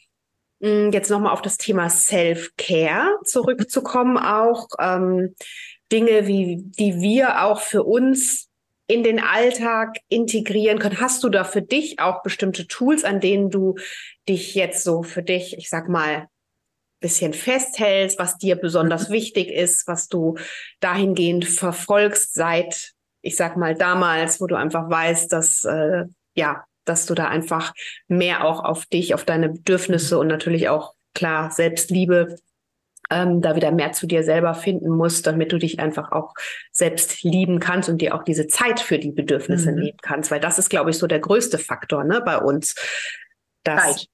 [0.61, 5.35] hm, jetzt nochmal auf das Thema Self-Care zurückzukommen, auch ähm,
[5.93, 8.49] Dinge, wie, die wir auch für uns
[8.87, 11.01] in den Alltag integrieren können?
[11.01, 13.77] Hast du da für dich auch bestimmte Tools, an denen du
[14.29, 16.29] dich jetzt so für dich, ich sag mal,
[17.01, 19.15] bisschen festhältst, was dir besonders mhm.
[19.15, 20.37] wichtig ist, was du
[20.81, 26.05] dahingehend verfolgst seit, ich sag mal, damals, wo du einfach weißt, dass, äh,
[26.35, 27.73] ja, dass du da einfach
[28.09, 32.37] mehr auch auf dich, auf deine Bedürfnisse und natürlich auch klar Selbstliebe
[33.11, 36.33] ähm, da wieder mehr zu dir selber finden musst, damit du dich einfach auch
[36.71, 39.79] selbst lieben kannst und dir auch diese Zeit für die Bedürfnisse mhm.
[39.81, 40.31] nehmen kannst.
[40.31, 42.75] Weil das ist, glaube ich, so der größte Faktor ne, bei uns.
[43.65, 44.07] Dass, Zeit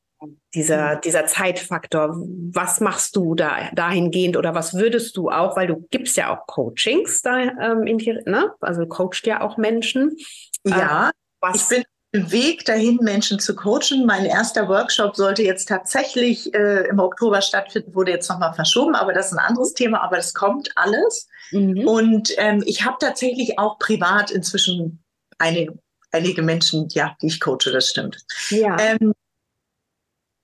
[0.55, 1.01] dieser, mhm.
[1.03, 2.17] dieser Zeitfaktor.
[2.53, 6.47] Was machst du da dahingehend oder was würdest du auch, weil du gibst ja auch
[6.47, 8.53] Coachings da ähm, in die, ne?
[8.61, 10.17] Also coacht ja auch Menschen.
[10.65, 11.11] Ja,
[11.43, 14.07] äh, ich bin im Weg dahin, Menschen zu coachen.
[14.07, 19.13] Mein erster Workshop sollte jetzt tatsächlich äh, im Oktober stattfinden, wurde jetzt nochmal verschoben, aber
[19.13, 21.29] das ist ein anderes Thema, aber das kommt alles.
[21.51, 21.87] Mhm.
[21.87, 25.05] Und ähm, ich habe tatsächlich auch privat inzwischen
[25.39, 25.67] eine,
[26.11, 28.25] einige Menschen, ja, die ich coache, das stimmt.
[28.51, 28.77] Ja.
[28.81, 29.13] Ähm,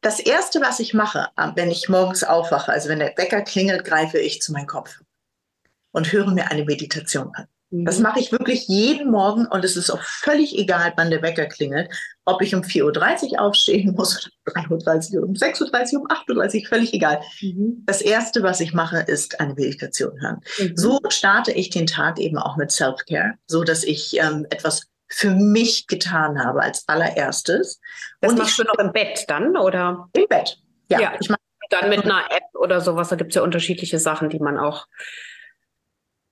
[0.03, 4.19] das Erste, was ich mache, wenn ich morgens aufwache, also wenn der Wecker klingelt, greife
[4.19, 5.01] ich zu meinem Kopf
[5.93, 7.47] und höre mir eine Meditation an.
[7.71, 7.85] Mhm.
[7.85, 11.47] Das mache ich wirklich jeden Morgen und es ist auch völlig egal, wann der Wecker
[11.47, 11.91] klingelt.
[12.25, 16.62] Ob ich um 4.30 Uhr aufstehen muss, oder 3.30 Uhr, um 6.30 Uhr, um 8.30
[16.62, 17.21] Uhr, völlig egal.
[17.41, 17.83] Mhm.
[17.87, 20.41] Das Erste, was ich mache, ist eine Meditation hören.
[20.59, 20.77] Mhm.
[20.77, 25.31] So starte ich den Tag eben auch mit Self-Care, so dass ich ähm, etwas für
[25.31, 27.81] mich getan habe als allererstes.
[28.20, 30.09] Das und machst ich, du noch im Bett dann, oder?
[30.14, 31.01] Im Bett, ja.
[31.01, 31.12] ja.
[31.20, 34.38] Ich mache dann mit einer App oder sowas, da gibt es ja unterschiedliche Sachen, die
[34.38, 34.87] man auch.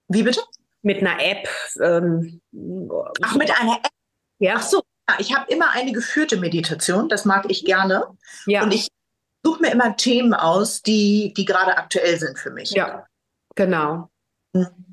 [0.08, 0.40] Wie bitte?
[0.82, 1.48] Mit einer App.
[1.80, 2.40] Ähm,
[3.22, 3.90] Ach, mit einer App?
[4.38, 4.54] Ja.
[4.56, 4.82] Ach so,
[5.18, 8.06] ich habe immer eine geführte Meditation, das mag ich gerne.
[8.46, 8.62] Ja.
[8.62, 8.88] Und ich
[9.44, 12.70] suche mir immer Themen aus, die, die gerade aktuell sind für mich.
[12.70, 13.06] Ja,
[13.54, 14.10] genau.
[14.54, 14.89] Hm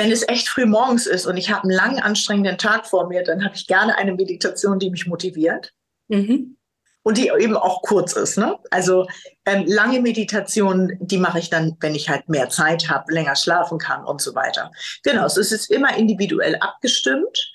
[0.00, 3.22] wenn es echt früh morgens ist und ich habe einen langen, anstrengenden Tag vor mir,
[3.22, 5.74] dann habe ich gerne eine Meditation, die mich motiviert.
[6.08, 6.56] Mhm.
[7.02, 8.38] Und die eben auch kurz ist.
[8.38, 8.58] Ne?
[8.70, 9.06] Also
[9.44, 13.78] ähm, lange Meditationen, die mache ich dann, wenn ich halt mehr Zeit habe, länger schlafen
[13.78, 14.70] kann und so weiter.
[15.02, 17.52] Genau, es ist immer individuell abgestimmt.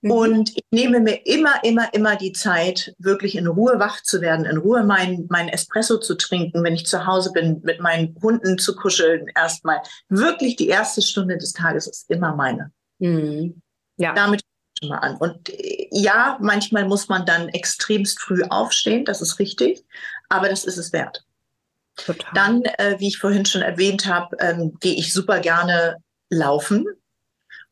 [0.00, 0.10] Mhm.
[0.10, 4.44] Und ich nehme mir immer, immer, immer die Zeit, wirklich in Ruhe wach zu werden,
[4.44, 8.58] in Ruhe meinen mein Espresso zu trinken, wenn ich zu Hause bin, mit meinen Hunden
[8.58, 9.26] zu kuscheln.
[9.34, 12.70] Erstmal wirklich die erste Stunde des Tages ist immer meine.
[12.98, 13.60] Mhm.
[13.96, 14.14] Ja.
[14.14, 14.42] Damit
[14.78, 15.16] schon mal an.
[15.16, 19.84] Und äh, ja, manchmal muss man dann extremst früh aufstehen, das ist richtig,
[20.28, 21.24] aber das ist es wert.
[21.96, 22.30] Total.
[22.34, 25.96] Dann, äh, wie ich vorhin schon erwähnt habe, ähm, gehe ich super gerne
[26.30, 26.86] laufen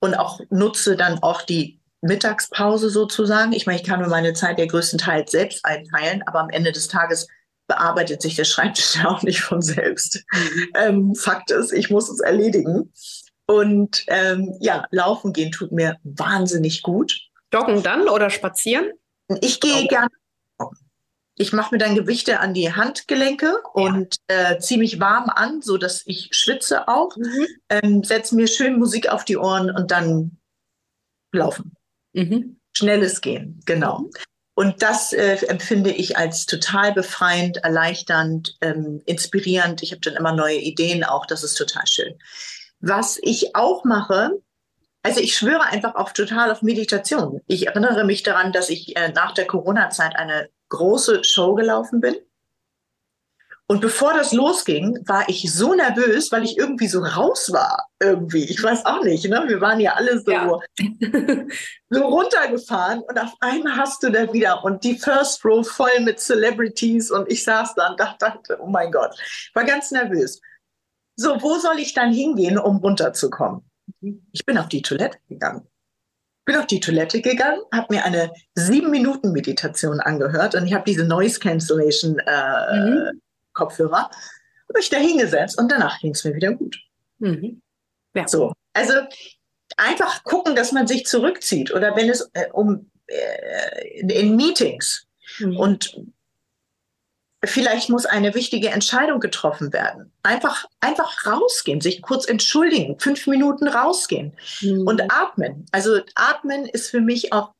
[0.01, 3.53] und auch nutze dann auch die Mittagspause sozusagen.
[3.53, 6.89] Ich meine, ich kann mir meine Zeit ja größtenteils selbst einteilen, aber am Ende des
[6.89, 7.29] Tages
[7.67, 10.25] bearbeitet sich der Schreibtisch ja auch nicht von selbst.
[10.33, 10.69] Mhm.
[10.75, 12.93] Ähm, Fakt ist, ich muss es erledigen.
[13.47, 17.21] Und ähm, ja, laufen gehen tut mir wahnsinnig gut.
[17.53, 18.91] Joggen dann oder spazieren?
[19.41, 19.87] Ich gehe okay.
[19.89, 20.09] gerne.
[21.39, 23.71] Ich mache mir dann Gewichte an die Handgelenke ja.
[23.73, 27.15] und äh, ziehe mich warm an, so dass ich schwitze auch.
[27.17, 27.47] Mhm.
[27.69, 30.39] Ähm, Setze mir schön Musik auf die Ohren und dann
[31.33, 31.76] laufen.
[32.17, 32.59] Mhm.
[32.73, 34.01] Schnelles Gehen, genau.
[34.01, 34.11] Mhm.
[34.55, 39.83] Und das äh, empfinde ich als total befreiend, erleichternd, ähm, inspirierend.
[39.83, 41.27] Ich habe dann immer neue Ideen auch.
[41.27, 42.15] Das ist total schön.
[42.81, 44.31] Was ich auch mache,
[45.03, 47.43] also ich schwöre einfach auch total auf Meditation.
[47.47, 52.17] Ich erinnere mich daran, dass ich äh, nach der Corona-Zeit eine große Show gelaufen bin
[53.69, 57.89] und bevor das losging, war ich so nervös, weil ich irgendwie so raus war.
[58.01, 58.45] Irgendwie.
[58.45, 59.29] Ich weiß auch nicht.
[59.29, 59.43] Ne?
[59.49, 60.47] Wir waren ja alle so, ja.
[61.91, 66.21] so runtergefahren und auf einmal hast du da wieder und die First Row voll mit
[66.21, 69.17] Celebrities und ich saß da und dachte, oh mein Gott,
[69.55, 70.41] war ganz nervös.
[71.17, 73.69] So, wo soll ich dann hingehen, um runterzukommen?
[74.31, 75.67] Ich bin auf die Toilette gegangen.
[76.45, 80.85] Bin auf die Toilette gegangen, habe mir eine sieben Minuten Meditation angehört und ich habe
[80.85, 83.21] diese Noise Cancellation äh, mhm
[83.57, 84.11] Kopfhörer,
[84.69, 86.79] habe ich da hingesetzt und danach ging es mir wieder gut.
[87.19, 87.63] Mhm.
[88.15, 88.29] Ja.
[88.29, 88.93] So, also
[89.77, 95.07] einfach gucken, dass man sich zurückzieht oder wenn es äh, um äh, in, in, Meetings
[95.39, 95.57] mhm.
[95.57, 95.97] und
[97.45, 100.13] vielleicht muss eine wichtige Entscheidung getroffen werden.
[100.23, 104.87] Einfach, einfach rausgehen, sich kurz entschuldigen, fünf Minuten rausgehen mhm.
[104.87, 105.67] und atmen.
[105.73, 107.53] Also atmen ist für mich auch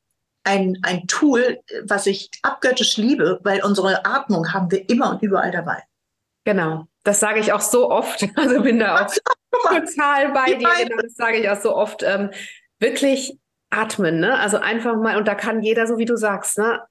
[0.47, 5.51] ein, ein Tool, was ich abgöttisch liebe, weil unsere Atmung haben wir immer und überall
[5.51, 5.83] dabei.
[6.45, 8.25] Genau, das sage ich auch so oft.
[8.35, 9.13] Also bin da auch
[9.63, 10.69] total bei dir.
[10.83, 12.03] Genau, das sage ich auch so oft.
[12.03, 12.31] Ähm,
[12.79, 13.37] wirklich
[13.69, 14.39] atmen, ne?
[14.39, 16.81] Also einfach mal, und da kann jeder, so wie du sagst, ne?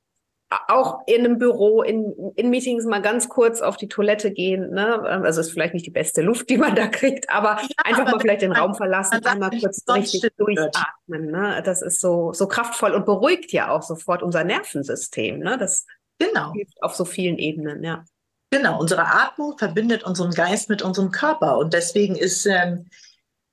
[0.68, 5.02] Auch in einem Büro, in, in Meetings mal ganz kurz auf die Toilette gehen, ne?
[5.02, 8.12] Also ist vielleicht nicht die beste Luft, die man da kriegt, aber ja, einfach aber
[8.12, 11.60] mal vielleicht den Raum verlassen, einmal kurz richtig durchatmen, ne?
[11.64, 15.58] Das ist so, so kraftvoll und beruhigt ja auch sofort unser Nervensystem, ne?
[15.58, 15.84] Das
[16.18, 16.52] genau.
[16.52, 18.04] hilft auf so vielen Ebenen, ja.
[18.50, 22.86] Genau, unsere Atmung verbindet unseren Geist mit unserem Körper und deswegen ist ähm,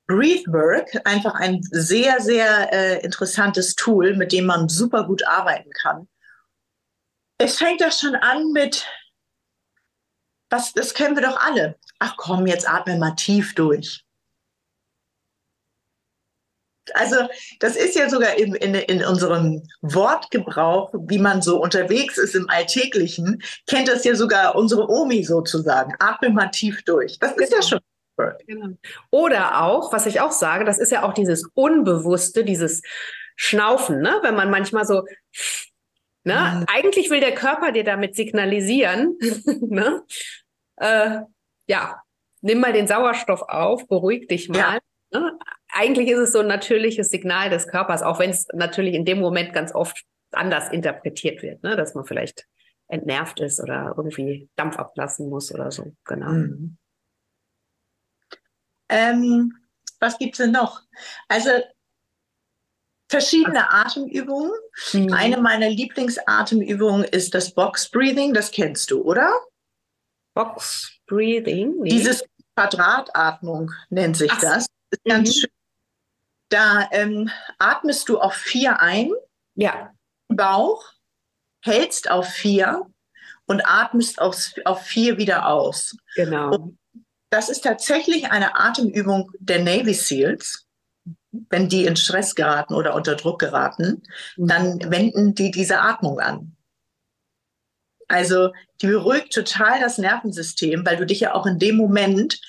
[0.07, 6.07] Breathwork einfach ein sehr, sehr äh, interessantes Tool, mit dem man super gut arbeiten kann.
[7.37, 8.85] Es fängt doch schon an mit,
[10.49, 11.77] was, das kennen wir doch alle.
[11.99, 14.05] Ach komm, jetzt atme mal tief durch.
[16.93, 17.15] Also
[17.59, 22.49] das ist ja sogar in, in, in unserem Wortgebrauch, wie man so unterwegs ist im
[22.49, 25.93] Alltäglichen, kennt das ja sogar unsere Omi sozusagen.
[25.99, 27.17] Atme mal tief durch.
[27.19, 27.67] Das ist ja genau.
[27.67, 27.79] schon
[28.45, 28.77] Genau.
[29.09, 32.81] Oder auch, was ich auch sage, das ist ja auch dieses Unbewusste, dieses
[33.35, 34.19] Schnaufen, ne?
[34.21, 35.03] wenn man manchmal so,
[36.23, 36.59] ne?
[36.59, 36.65] Mhm.
[36.67, 39.17] eigentlich will der Körper dir damit signalisieren,
[39.61, 40.03] ne?
[40.77, 41.19] Äh,
[41.67, 42.01] ja,
[42.41, 44.57] nimm mal den Sauerstoff auf, beruhig dich mal.
[44.57, 44.79] Ja.
[45.11, 45.37] Ne?
[45.69, 49.19] Eigentlich ist es so ein natürliches Signal des Körpers, auch wenn es natürlich in dem
[49.19, 51.75] Moment ganz oft anders interpretiert wird, ne?
[51.75, 52.47] dass man vielleicht
[52.87, 55.95] entnervt ist oder irgendwie Dampf ablassen muss oder so.
[56.05, 56.29] Genau.
[56.29, 56.77] Mhm.
[58.89, 59.53] Ähm,
[59.99, 60.81] was gibt es denn noch?
[61.27, 61.49] Also
[63.13, 64.51] verschiedene Atemübungen.
[64.91, 65.13] Mhm.
[65.13, 68.33] Eine meiner Lieblingsatemübungen ist das Box Breathing.
[68.33, 69.29] Das kennst du, oder?
[70.33, 71.75] Box Breathing.
[71.81, 71.89] Nee.
[71.89, 72.23] Dieses
[72.55, 74.65] Quadratatmung nennt sich Ach, das.
[74.89, 75.33] Ist ganz mhm.
[75.33, 75.49] schön.
[76.49, 79.11] Da ähm, atmest du auf vier ein.
[79.53, 79.93] Ja.
[80.27, 80.83] Bauch,
[81.61, 82.87] hältst auf vier
[83.45, 85.95] und atmest auf, auf vier wieder aus.
[86.15, 86.55] Genau.
[86.55, 86.79] Und
[87.29, 90.62] das ist tatsächlich eine Atemübung der Navy SEALs.
[91.49, 94.03] Wenn die in Stress geraten oder unter Druck geraten,
[94.37, 94.47] mhm.
[94.47, 96.55] dann wenden die diese Atmung an.
[98.07, 102.39] Also die beruhigt total das Nervensystem, weil du dich ja auch in dem Moment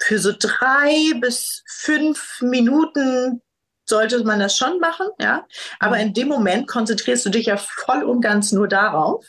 [0.00, 3.42] für so drei bis fünf Minuten
[3.84, 5.46] sollte man das schon machen, ja.
[5.80, 6.02] Aber mhm.
[6.02, 9.24] in dem Moment konzentrierst du dich ja voll und ganz nur darauf.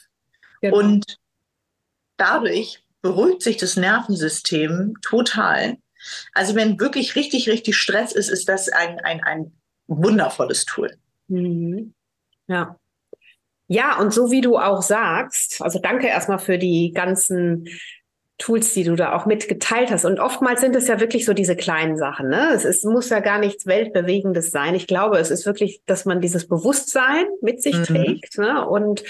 [0.61, 0.77] Genau.
[0.77, 1.17] Und
[2.17, 5.77] dadurch beruhigt sich das Nervensystem total.
[6.33, 9.51] Also wenn wirklich richtig, richtig Stress ist, ist das ein, ein, ein
[9.87, 10.95] wundervolles Tool.
[11.27, 11.93] Mhm.
[12.47, 12.77] Ja.
[13.67, 17.67] Ja, und so wie du auch sagst, also danke erstmal für die ganzen
[18.39, 20.05] Tools, die du da auch mitgeteilt hast.
[20.05, 22.29] Und oftmals sind es ja wirklich so diese kleinen Sachen.
[22.29, 22.51] Ne?
[22.53, 24.73] Es ist, muss ja gar nichts Weltbewegendes sein.
[24.75, 27.83] Ich glaube, es ist wirklich, dass man dieses Bewusstsein mit sich mhm.
[27.83, 28.65] trägt ne?
[28.65, 29.03] und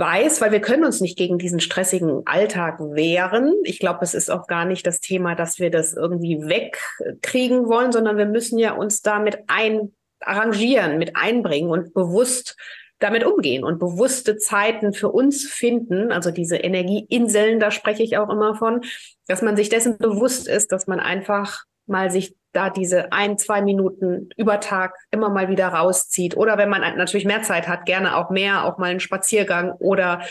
[0.00, 3.54] weiß, weil wir können uns nicht gegen diesen stressigen Alltag wehren.
[3.62, 7.92] Ich glaube, es ist auch gar nicht das Thema, dass wir das irgendwie wegkriegen wollen,
[7.92, 12.56] sondern wir müssen ja uns damit ein arrangieren, mit einbringen und bewusst
[12.98, 18.28] damit umgehen und bewusste Zeiten für uns finden, also diese Energieinseln, da spreche ich auch
[18.28, 18.82] immer von,
[19.26, 23.62] dass man sich dessen bewusst ist, dass man einfach mal sich da diese ein, zwei
[23.62, 26.36] Minuten über Tag immer mal wieder rauszieht.
[26.36, 30.22] Oder wenn man natürlich mehr Zeit hat, gerne auch mehr, auch mal einen Spaziergang oder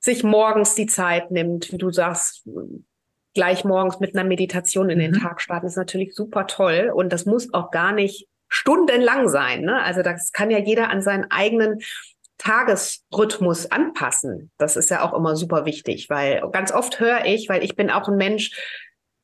[0.00, 2.46] sich morgens die Zeit nimmt, wie du sagst,
[3.34, 5.20] gleich morgens mit einer Meditation in den mhm.
[5.20, 6.92] Tag starten, ist natürlich super toll.
[6.94, 9.62] Und das muss auch gar nicht stundenlang sein.
[9.62, 9.82] Ne?
[9.82, 11.80] Also das kann ja jeder an seinen eigenen
[12.38, 14.50] Tagesrhythmus anpassen.
[14.58, 17.90] Das ist ja auch immer super wichtig, weil ganz oft höre ich, weil ich bin
[17.90, 18.52] auch ein Mensch,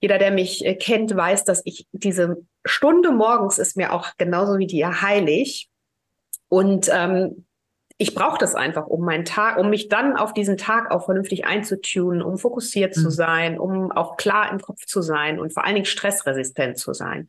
[0.00, 4.58] jeder, der mich äh, kennt, weiß, dass ich diese Stunde morgens ist mir auch genauso
[4.58, 5.68] wie dir heilig.
[6.48, 7.46] Und ähm,
[7.96, 11.44] ich brauche das einfach, um meinen Tag, um mich dann auf diesen Tag auch vernünftig
[11.44, 13.00] einzutunen, um fokussiert mhm.
[13.02, 16.94] zu sein, um auch klar im Kopf zu sein und vor allen Dingen stressresistent zu
[16.94, 17.28] sein.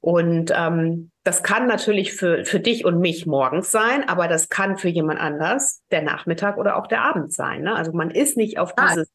[0.00, 4.76] Und ähm, das kann natürlich für, für dich und mich morgens sein, aber das kann
[4.76, 7.62] für jemand anders der Nachmittag oder auch der Abend sein.
[7.62, 7.74] Ne?
[7.74, 9.08] Also man ist nicht auf ah, dieses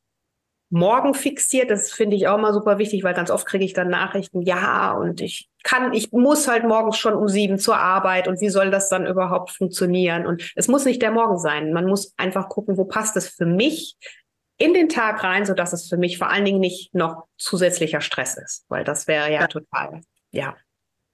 [0.73, 1.69] morgen fixiert.
[1.69, 4.91] Das finde ich auch mal super wichtig, weil ganz oft kriege ich dann Nachrichten, ja,
[4.91, 8.71] und ich kann, ich muss halt morgens schon um sieben zur Arbeit und wie soll
[8.71, 10.25] das dann überhaupt funktionieren?
[10.25, 11.73] Und es muss nicht der Morgen sein.
[11.73, 13.95] Man muss einfach gucken, wo passt es für mich
[14.57, 18.37] in den Tag rein, sodass es für mich vor allen Dingen nicht noch zusätzlicher Stress
[18.37, 20.55] ist, weil das wäre ja, ja total, ja.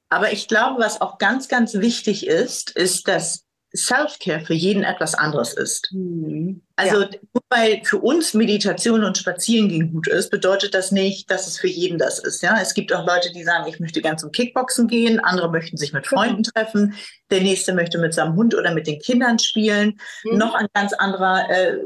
[0.10, 3.46] Aber ich glaube, was auch ganz, ganz wichtig ist, ist, dass
[3.76, 5.92] Self-Care für jeden etwas anderes ist.
[5.92, 6.62] Mhm.
[6.76, 7.10] Also ja.
[7.34, 11.68] nur weil für uns Meditation und Spazierengehen gut ist, bedeutet das nicht, dass es für
[11.68, 12.42] jeden das ist.
[12.42, 15.78] Ja, es gibt auch Leute, die sagen, ich möchte gern zum Kickboxen gehen, andere möchten
[15.78, 16.22] sich mit genau.
[16.22, 16.96] Freunden treffen,
[17.30, 20.38] der nächste möchte mit seinem Hund oder mit den Kindern spielen, mhm.
[20.38, 21.78] noch ein ganz anderer äh,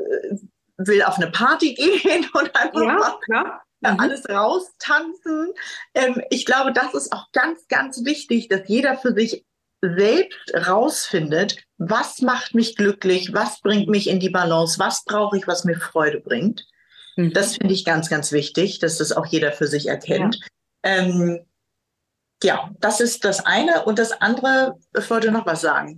[0.78, 3.64] will auf eine Party gehen und einfach ja, klar.
[3.82, 4.00] Mhm.
[4.00, 5.54] alles raustanzen.
[5.94, 9.46] Ähm, ich glaube, das ist auch ganz, ganz wichtig, dass jeder für sich
[9.84, 15.48] selbst rausfindet, was macht mich glücklich, was bringt mich in die Balance, was brauche ich,
[15.48, 16.66] was mir Freude bringt.
[17.18, 17.34] Mhm.
[17.34, 20.40] Das finde ich ganz, ganz wichtig, dass das auch jeder für sich erkennt.
[20.86, 20.98] Ja.
[20.98, 21.46] Ähm,
[22.44, 23.86] ja, das ist das eine.
[23.86, 25.98] Und das andere, ich wollte noch was sagen.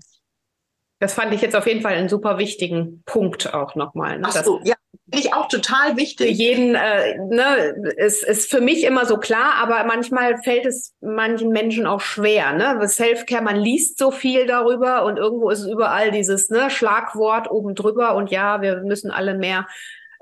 [0.99, 4.19] Das fand ich jetzt auf jeden Fall einen super wichtigen Punkt auch nochmal.
[4.19, 4.27] Ne?
[4.29, 4.75] Ach so, ja,
[5.11, 6.27] finde ich auch total wichtig.
[6.27, 10.93] Für jeden, äh, ne, ist, ist für mich immer so klar, aber manchmal fällt es
[11.01, 12.53] manchen Menschen auch schwer.
[12.53, 12.87] Ne?
[12.87, 18.15] Selfcare, man liest so viel darüber und irgendwo ist überall dieses ne, Schlagwort oben drüber
[18.15, 19.67] und ja, wir müssen alle mehr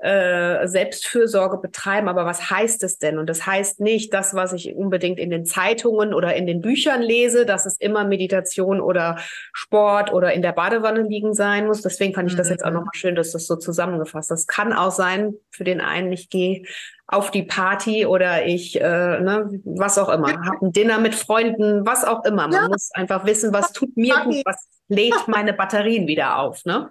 [0.04, 2.08] äh, Selbstfürsorge betreiben.
[2.08, 3.18] Aber was heißt es denn?
[3.18, 7.00] Und das heißt nicht das, was ich unbedingt in den Zeitungen oder in den Büchern
[7.00, 9.16] lese, dass es immer Meditation oder
[9.54, 11.80] Sport oder in der Badewanne liegen sein muss.
[11.80, 12.76] Deswegen fand ich das jetzt auch mhm.
[12.76, 14.30] nochmal schön, dass das so zusammengefasst.
[14.30, 16.64] Das kann auch sein für den einen, ich gehe
[17.06, 21.86] auf die Party oder ich, äh, ne, was auch immer, habe ein Dinner mit Freunden,
[21.86, 22.48] was auch immer.
[22.48, 22.68] Man ja.
[22.68, 26.90] muss einfach wissen, was tut mir gut, was lädt meine Batterien wieder auf, ne?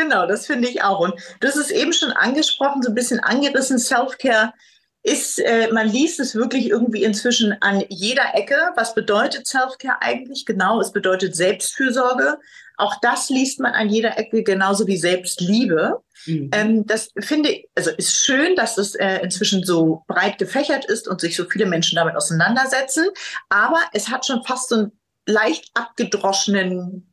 [0.00, 1.00] Genau, das finde ich auch.
[1.00, 3.78] Und du hast es eben schon angesprochen, so ein bisschen angerissen.
[3.78, 4.54] Self-Care
[5.02, 8.56] ist, äh, man liest es wirklich irgendwie inzwischen an jeder Ecke.
[8.76, 10.46] Was bedeutet Self-Care eigentlich?
[10.46, 12.38] Genau, es bedeutet Selbstfürsorge.
[12.78, 15.98] Auch das liest man an jeder Ecke, genauso wie Selbstliebe.
[16.24, 16.50] Mhm.
[16.54, 21.08] Ähm, das finde ich, also ist schön, dass es äh, inzwischen so breit gefächert ist
[21.08, 23.06] und sich so viele Menschen damit auseinandersetzen.
[23.50, 24.92] Aber es hat schon fast so einen
[25.26, 27.09] leicht abgedroschenen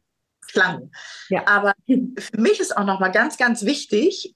[0.48, 0.92] Klang.
[1.30, 1.48] Ja.
[1.48, 4.36] Aber für mich ist auch noch mal ganz, ganz wichtig,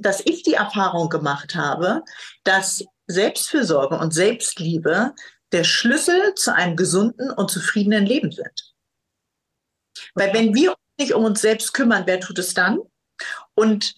[0.00, 2.02] dass ich die Erfahrung gemacht habe,
[2.44, 5.14] dass Selbstfürsorge und Selbstliebe
[5.52, 8.74] der Schlüssel zu einem gesunden und zufriedenen Leben sind.
[10.14, 12.78] Weil wenn wir uns nicht um uns selbst kümmern, wer tut es dann?
[13.54, 13.94] Und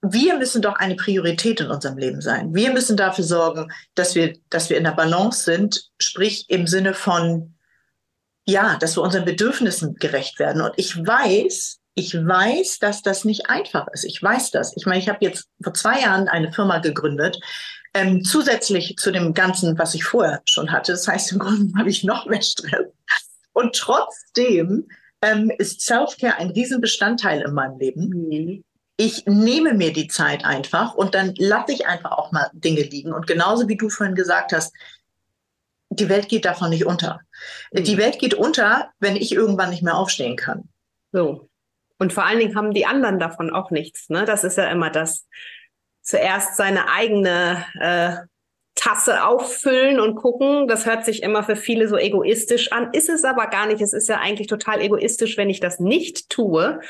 [0.00, 2.54] wir müssen doch eine Priorität in unserem Leben sein.
[2.54, 6.94] Wir müssen dafür sorgen, dass wir, dass wir in der Balance sind, sprich im Sinne
[6.94, 7.53] von
[8.46, 10.62] ja, dass wir unseren Bedürfnissen gerecht werden.
[10.62, 14.04] Und ich weiß, ich weiß, dass das nicht einfach ist.
[14.04, 14.76] Ich weiß das.
[14.76, 17.38] Ich meine, ich habe jetzt vor zwei Jahren eine Firma gegründet,
[17.94, 20.92] ähm, zusätzlich zu dem Ganzen, was ich vorher schon hatte.
[20.92, 22.86] Das heißt, im Grunde habe ich noch mehr Stress.
[23.52, 24.88] Und trotzdem
[25.22, 28.08] ähm, ist Self-Care ein Riesenbestandteil in meinem Leben.
[28.08, 28.64] Mhm.
[28.96, 33.12] Ich nehme mir die Zeit einfach und dann lasse ich einfach auch mal Dinge liegen.
[33.12, 34.72] Und genauso wie du vorhin gesagt hast,
[35.94, 37.20] die Welt geht davon nicht unter.
[37.72, 37.84] Mhm.
[37.84, 40.68] Die Welt geht unter, wenn ich irgendwann nicht mehr aufstehen kann.
[41.12, 41.48] So.
[41.98, 44.08] Und vor allen Dingen haben die anderen davon auch nichts.
[44.08, 44.24] Ne?
[44.24, 45.26] Das ist ja immer das.
[46.02, 48.16] Zuerst seine eigene äh,
[48.74, 50.68] Tasse auffüllen und gucken.
[50.68, 52.90] Das hört sich immer für viele so egoistisch an.
[52.92, 53.80] Ist es aber gar nicht.
[53.80, 56.80] Es ist ja eigentlich total egoistisch, wenn ich das nicht tue,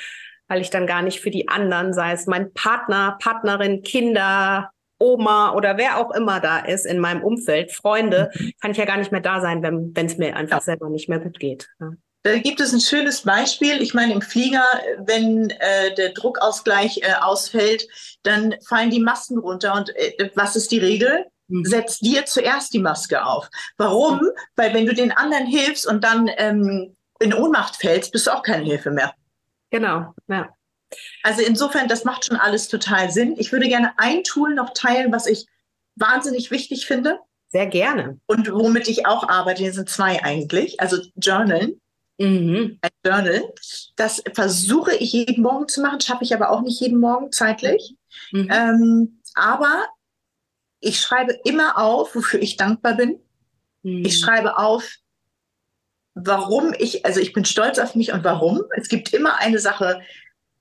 [0.49, 4.71] weil ich dann gar nicht für die anderen, sei es mein Partner, Partnerin, Kinder,
[5.05, 8.53] Oma oder wer auch immer da ist in meinem Umfeld, Freunde, mhm.
[8.61, 10.63] kann ich ja gar nicht mehr da sein, wenn es mir einfach ja.
[10.63, 11.69] selber nicht mehr gut geht.
[11.81, 11.93] Ja.
[12.25, 13.83] Da gibt es ein schönes Beispiel.
[13.83, 14.65] Ich meine, im Flieger,
[14.99, 17.87] wenn äh, der Druckausgleich äh, ausfällt,
[18.23, 19.75] dann fallen die Masken runter.
[19.75, 21.27] Und äh, was ist die Regel?
[21.49, 21.67] Mhm.
[21.67, 23.51] Setz dir zuerst die Maske auf.
[23.77, 24.21] Warum?
[24.21, 24.31] Mhm.
[24.57, 28.43] Weil wenn du den anderen hilfst und dann ähm, in Ohnmacht fällst, bist du auch
[28.43, 29.13] keine Hilfe mehr.
[29.71, 30.49] Genau, ja.
[31.23, 33.35] Also insofern, das macht schon alles total Sinn.
[33.39, 35.47] Ich würde gerne ein Tool noch teilen, was ich
[35.97, 37.19] wahnsinnig wichtig finde.
[37.49, 38.19] Sehr gerne.
[38.27, 40.81] Und womit ich auch arbeite, hier sind zwei eigentlich.
[40.81, 41.81] Also Journalen.
[42.19, 42.79] Mhm.
[42.81, 43.53] Ein Journal.
[43.97, 47.95] Das versuche ich jeden Morgen zu machen, schaffe ich aber auch nicht jeden Morgen zeitlich.
[48.33, 48.51] Mhm.
[48.51, 49.87] Ähm, aber
[50.81, 53.21] ich schreibe immer auf, wofür ich dankbar bin.
[53.83, 54.05] Mhm.
[54.05, 54.97] Ich schreibe auf,
[56.15, 58.63] warum ich, also ich bin stolz auf mich und warum.
[58.77, 60.01] Es gibt immer eine Sache,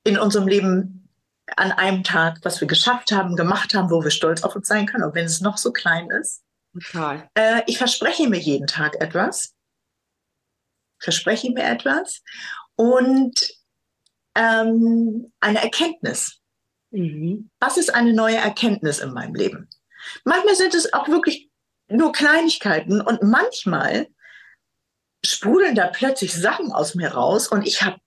[0.03, 1.09] in unserem Leben
[1.57, 4.85] an einem Tag, was wir geschafft haben, gemacht haben, wo wir stolz auf uns sein
[4.85, 6.41] können, auch wenn es noch so klein ist.
[6.73, 7.29] Total.
[7.35, 9.53] Äh, ich verspreche mir jeden Tag etwas.
[10.99, 12.21] Verspreche mir etwas.
[12.75, 13.53] Und
[14.35, 16.39] ähm, eine Erkenntnis.
[16.91, 17.49] Mhm.
[17.59, 19.69] Was ist eine neue Erkenntnis in meinem Leben?
[20.23, 21.49] Manchmal sind es auch wirklich
[21.87, 24.07] nur Kleinigkeiten und manchmal
[25.25, 27.97] sprudeln da plötzlich Sachen aus mir raus und ich habe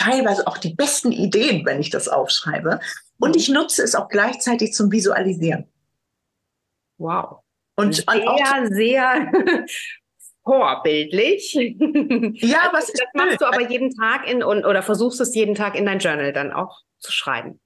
[0.00, 2.80] teilweise auch die besten Ideen, wenn ich das aufschreibe.
[3.18, 5.68] Und ich nutze es auch gleichzeitig zum Visualisieren.
[6.98, 7.40] Wow.
[7.76, 9.32] Und sehr, auch, sehr
[10.44, 11.54] vorbildlich.
[11.54, 15.76] Ja, was das machst du aber jeden Tag in und oder versuchst es jeden Tag
[15.76, 17.59] in dein Journal dann auch zu schreiben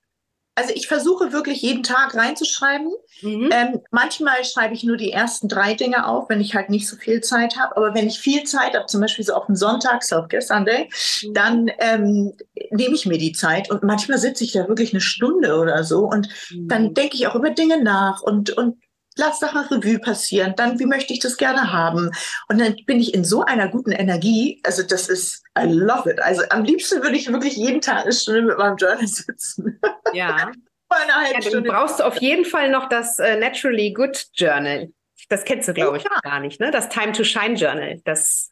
[0.57, 2.92] also ich versuche wirklich jeden Tag reinzuschreiben.
[3.22, 3.50] Mhm.
[3.52, 6.96] Ähm, manchmal schreibe ich nur die ersten drei Dinge auf, wenn ich halt nicht so
[6.96, 7.76] viel Zeit habe.
[7.76, 10.88] Aber wenn ich viel Zeit habe, zum Beispiel so auf dem Sonntag, Self-Care Sunday,
[11.22, 11.34] mhm.
[11.34, 12.32] dann ähm,
[12.70, 16.00] nehme ich mir die Zeit und manchmal sitze ich da wirklich eine Stunde oder so
[16.05, 16.68] und mhm.
[16.68, 18.76] dann denke ich auch über Dinge nach und, und
[19.16, 22.10] lass doch mal Revue passieren, dann wie möchte ich das gerne haben.
[22.48, 26.20] Und dann bin ich in so einer guten Energie, also das ist, I love it.
[26.20, 29.80] Also am liebsten würde ich wirklich jeden Tag eine Stunde mit meinem Journal sitzen.
[30.12, 30.52] Ja.
[31.32, 34.90] ja du brauchst auf jeden Fall noch das uh, Naturally Good Journal.
[35.28, 36.10] Das kennst du, glaube ich, ja.
[36.22, 36.70] gar nicht, ne?
[36.70, 38.00] Das Time to Shine Journal.
[38.04, 38.50] Das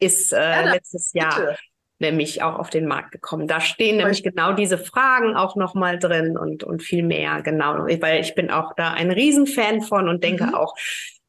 [0.00, 1.38] ist äh, ja, letztes Jahr.
[1.38, 1.58] Bitte
[1.98, 3.46] nämlich auch auf den Markt gekommen.
[3.46, 7.86] Da stehen nämlich genau diese Fragen auch nochmal drin und, und viel mehr, genau.
[7.86, 10.54] Weil ich bin auch da ein Riesenfan von und denke mhm.
[10.54, 10.74] auch,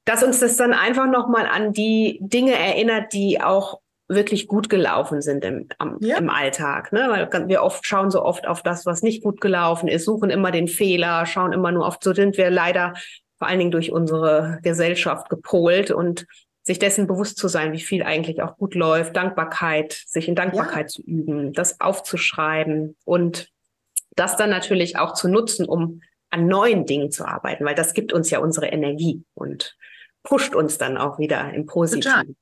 [0.06, 5.22] dass uns das dann einfach nochmal an die Dinge erinnert, die auch wirklich gut gelaufen
[5.22, 6.18] sind im, am, ja.
[6.18, 6.92] im Alltag.
[6.92, 7.08] Ne?
[7.10, 10.52] Weil wir oft schauen so oft auf das, was nicht gut gelaufen ist, suchen immer
[10.52, 12.94] den Fehler, schauen immer nur oft, so sind wir leider
[13.38, 16.26] vor allen Dingen durch unsere Gesellschaft gepolt und
[16.66, 20.86] sich dessen bewusst zu sein, wie viel eigentlich auch gut läuft, Dankbarkeit, sich in Dankbarkeit
[20.86, 20.88] ja.
[20.88, 23.52] zu üben, das aufzuschreiben und
[24.16, 26.02] das dann natürlich auch zu nutzen, um
[26.32, 29.78] an neuen Dingen zu arbeiten, weil das gibt uns ja unsere Energie und
[30.24, 32.36] pusht uns dann auch wieder im Positiven.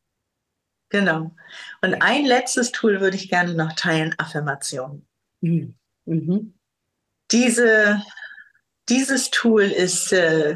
[0.89, 1.35] Genau.
[1.81, 5.05] Und ein letztes Tool würde ich gerne noch teilen, Affirmation.
[5.41, 5.75] Mhm.
[6.05, 6.53] Mhm.
[7.31, 8.01] Diese,
[8.87, 10.55] dieses Tool ist äh,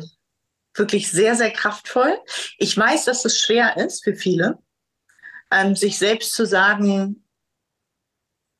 [0.78, 2.14] wirklich sehr, sehr kraftvoll.
[2.58, 4.60] Ich weiß, dass es schwer ist für viele,
[5.52, 7.24] ähm, sich selbst zu sagen,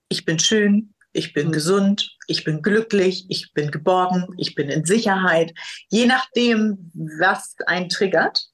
[0.10, 4.86] ich bin schön, ich bin gesund, ich bin glücklich, ich bin geborgen, ich bin in
[4.86, 5.54] Sicherheit.
[5.90, 8.48] Je nachdem, was einen triggert.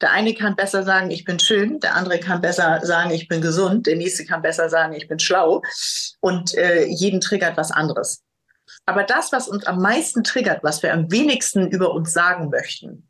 [0.00, 3.40] Der eine kann besser sagen, ich bin schön, der andere kann besser sagen, ich bin
[3.40, 5.62] gesund, der nächste kann besser sagen, ich bin schlau.
[6.20, 8.24] Und äh, jeden triggert was anderes.
[8.86, 13.08] Aber das, was uns am meisten triggert, was wir am wenigsten über uns sagen möchten,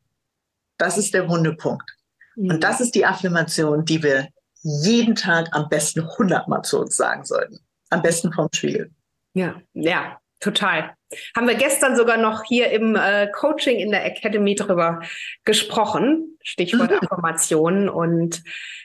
[0.78, 1.90] das ist der Wundepunkt.
[2.36, 2.50] Mhm.
[2.50, 4.28] Und das ist die Affirmation, die wir
[4.62, 7.58] jeden Tag am besten hundertmal zu uns sagen sollten.
[7.90, 8.90] Am besten vom Spiegel.
[9.34, 10.94] Ja, ja, total.
[11.36, 15.00] Haben wir gestern sogar noch hier im äh, Coaching in der Academy drüber
[15.44, 16.38] gesprochen.
[16.42, 16.98] Stichwort mhm.
[17.02, 18.42] Affirmationen und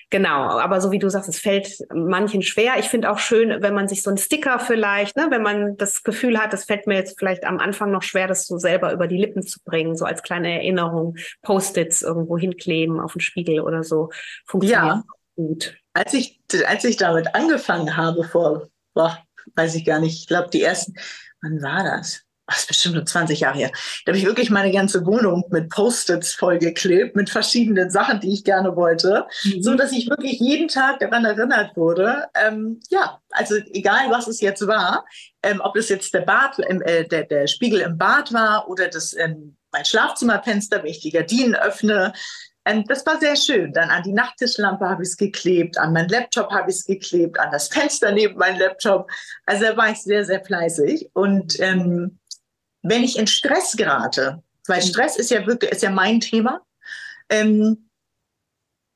[0.10, 2.76] Genau, aber so wie du sagst, es fällt manchen schwer.
[2.80, 6.02] Ich finde auch schön, wenn man sich so einen Sticker vielleicht, ne, wenn man das
[6.04, 9.08] Gefühl hat, das fällt mir jetzt vielleicht am Anfang noch schwer, das so selber über
[9.08, 13.84] die Lippen zu bringen, so als kleine Erinnerung, Post-its irgendwo hinkleben auf den Spiegel oder
[13.84, 14.10] so.
[14.46, 15.04] Funktioniert ja.
[15.36, 15.78] gut.
[15.92, 19.18] Als ich, als ich damit angefangen habe vor, boah,
[19.56, 20.94] weiß ich gar nicht, ich glaube, die ersten,
[21.42, 22.27] wann war das?
[22.48, 23.72] Das ist bestimmt nur 20 Jahre her.
[24.06, 28.44] Da habe ich wirklich meine ganze Wohnung mit Post-its vollgeklebt, mit verschiedenen Sachen, die ich
[28.44, 29.62] gerne wollte, mhm.
[29.62, 32.28] so dass ich wirklich jeden Tag daran erinnert wurde.
[32.34, 35.06] Ähm, ja, also egal was es jetzt war,
[35.44, 39.14] ähm, ob es jetzt der Bad, äh, der, der Spiegel im Bad war oder das
[39.14, 42.14] ähm, mein Schlafzimmerfenster, wenn ich die Gardinen öffne.
[42.66, 43.74] Ähm, das war sehr schön.
[43.74, 47.40] Dann an die Nachttischlampe habe ich es geklebt, an meinen Laptop habe ich es geklebt,
[47.40, 49.10] an das Fenster neben meinem Laptop.
[49.46, 52.20] Also da war ich sehr, sehr fleißig und ähm,
[52.90, 54.88] wenn ich in Stress gerate, weil mhm.
[54.88, 56.62] Stress ist ja wirklich, ist ja mein Thema,
[57.30, 57.90] ähm,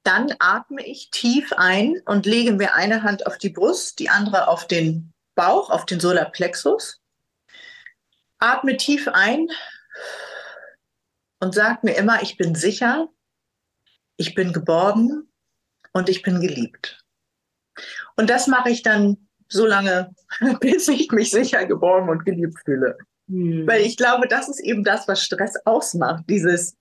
[0.04, 4.48] dann atme ich tief ein und lege mir eine Hand auf die Brust, die andere
[4.48, 7.00] auf den Bauch, auf den Solarplexus.
[8.40, 9.48] Atme tief ein
[11.40, 13.08] und sage mir immer, ich bin sicher,
[14.18, 15.32] ich bin geborgen
[15.94, 17.04] und ich bin geliebt.
[18.16, 20.14] Und das mache ich dann so lange,
[20.60, 22.98] bis ich mich sicher geborgen und geliebt fühle.
[23.32, 23.66] Hm.
[23.66, 26.26] Weil ich glaube, das ist eben das, was Stress ausmacht.
[26.30, 26.78] Dieses,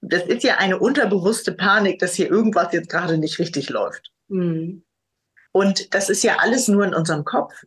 [0.00, 4.12] das ist ja eine unterbewusste Panik, dass hier irgendwas jetzt gerade nicht richtig läuft.
[4.28, 4.84] Hm.
[5.52, 7.64] Und das ist ja alles nur in unserem Kopf.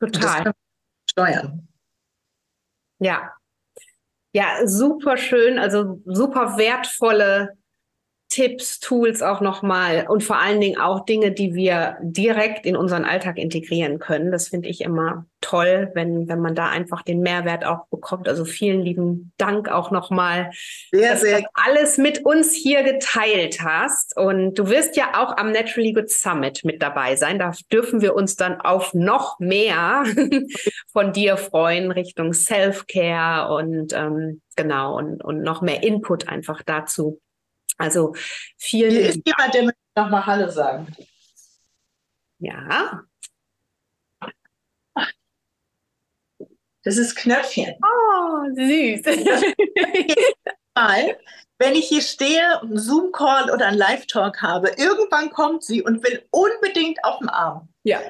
[0.00, 0.52] Total.
[1.08, 1.68] steuern.
[2.98, 3.34] Ja.
[4.32, 7.59] Ja, super schön, also super wertvolle
[8.30, 13.04] Tipps, Tools auch nochmal und vor allen Dingen auch Dinge, die wir direkt in unseren
[13.04, 14.30] Alltag integrieren können.
[14.30, 18.28] Das finde ich immer toll, wenn, wenn man da einfach den Mehrwert auch bekommt.
[18.28, 20.52] Also vielen lieben Dank auch nochmal,
[20.92, 21.40] sehr, dass sehr.
[21.40, 24.16] du alles mit uns hier geteilt hast.
[24.16, 27.40] Und du wirst ja auch am Naturally Good Summit mit dabei sein.
[27.40, 30.04] Da dürfen wir uns dann auf noch mehr
[30.92, 37.20] von dir freuen Richtung Self-Care und ähm, genau und, und noch mehr Input einfach dazu
[37.80, 38.14] also
[38.58, 38.90] vielen.
[38.90, 40.86] Hier ist jemand, der möchte nochmal Hallo sagen.
[42.38, 43.02] Ja.
[46.82, 47.74] Das ist Knöpfchen.
[47.82, 49.02] Oh, süß.
[50.74, 51.18] Mal,
[51.58, 56.26] wenn ich hier stehe einen Zoom-Call oder einen Live-Talk habe, irgendwann kommt sie und will
[56.30, 57.68] unbedingt auf dem Arm.
[57.82, 58.00] Ja,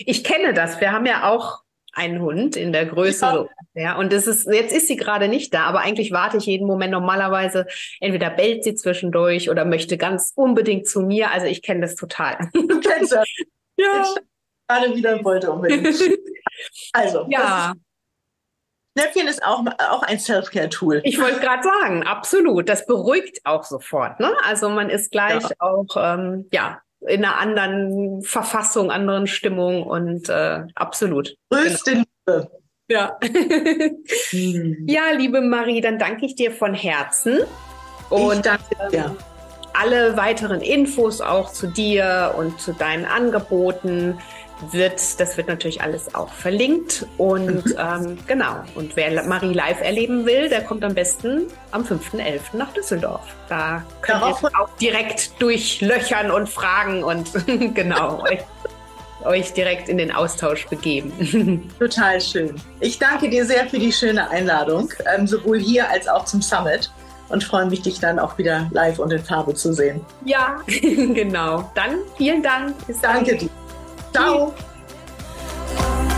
[0.00, 0.80] ich kenne das.
[0.80, 3.48] Wir haben ja auch einen Hund in der Größe.
[3.74, 3.82] Ja.
[3.82, 3.96] ja.
[3.98, 6.92] Und das ist, jetzt ist sie gerade nicht da, aber eigentlich warte ich jeden Moment
[6.92, 7.66] normalerweise.
[8.00, 11.30] Entweder bellt sie zwischendurch oder möchte ganz unbedingt zu mir.
[11.30, 12.50] Also ich kenne das total.
[12.70, 13.26] Du kennst das.
[13.76, 14.04] ja.
[14.68, 15.88] Gerade wieder wollte unbedingt.
[16.92, 17.72] Also, ja.
[18.94, 21.00] Näpfchen ist auch, auch ein Self-Care-Tool.
[21.04, 22.68] Ich wollte gerade sagen, absolut.
[22.68, 24.20] Das beruhigt auch sofort.
[24.20, 24.30] Ne?
[24.44, 25.56] Also man ist gleich ja.
[25.58, 31.36] auch ähm, ja, in einer anderen Verfassung, anderen Stimmung und äh, absolut.
[31.50, 32.04] Größte genau.
[32.26, 32.50] Liebe.
[32.88, 33.18] Ja.
[34.30, 34.86] hm.
[34.88, 37.38] ja, liebe Marie, dann danke ich dir von Herzen.
[38.10, 39.04] Und ich danke dir.
[39.06, 39.16] Ähm,
[39.72, 44.18] alle weiteren Infos auch zu dir und zu deinen Angeboten
[44.72, 47.06] wird, das wird natürlich alles auch verlinkt.
[47.18, 52.56] Und ähm, genau, und wer Marie live erleben will, der kommt am besten am 5.11.
[52.56, 53.26] nach Düsseldorf.
[53.48, 57.30] Da könnt ihr auch direkt durchlöchern und fragen und
[57.74, 58.40] genau euch,
[59.24, 61.70] euch direkt in den Austausch begeben.
[61.78, 62.54] Total schön.
[62.80, 66.90] Ich danke dir sehr für die schöne Einladung, ähm, sowohl hier als auch zum Summit
[67.30, 70.00] und freue mich, dich dann auch wieder live und in Farbe zu sehen.
[70.24, 71.70] Ja, genau.
[71.74, 72.74] Dann vielen Dank.
[72.86, 73.48] Bis Danke dir.
[74.12, 74.54] Ciao.
[75.66, 76.09] Tschüss.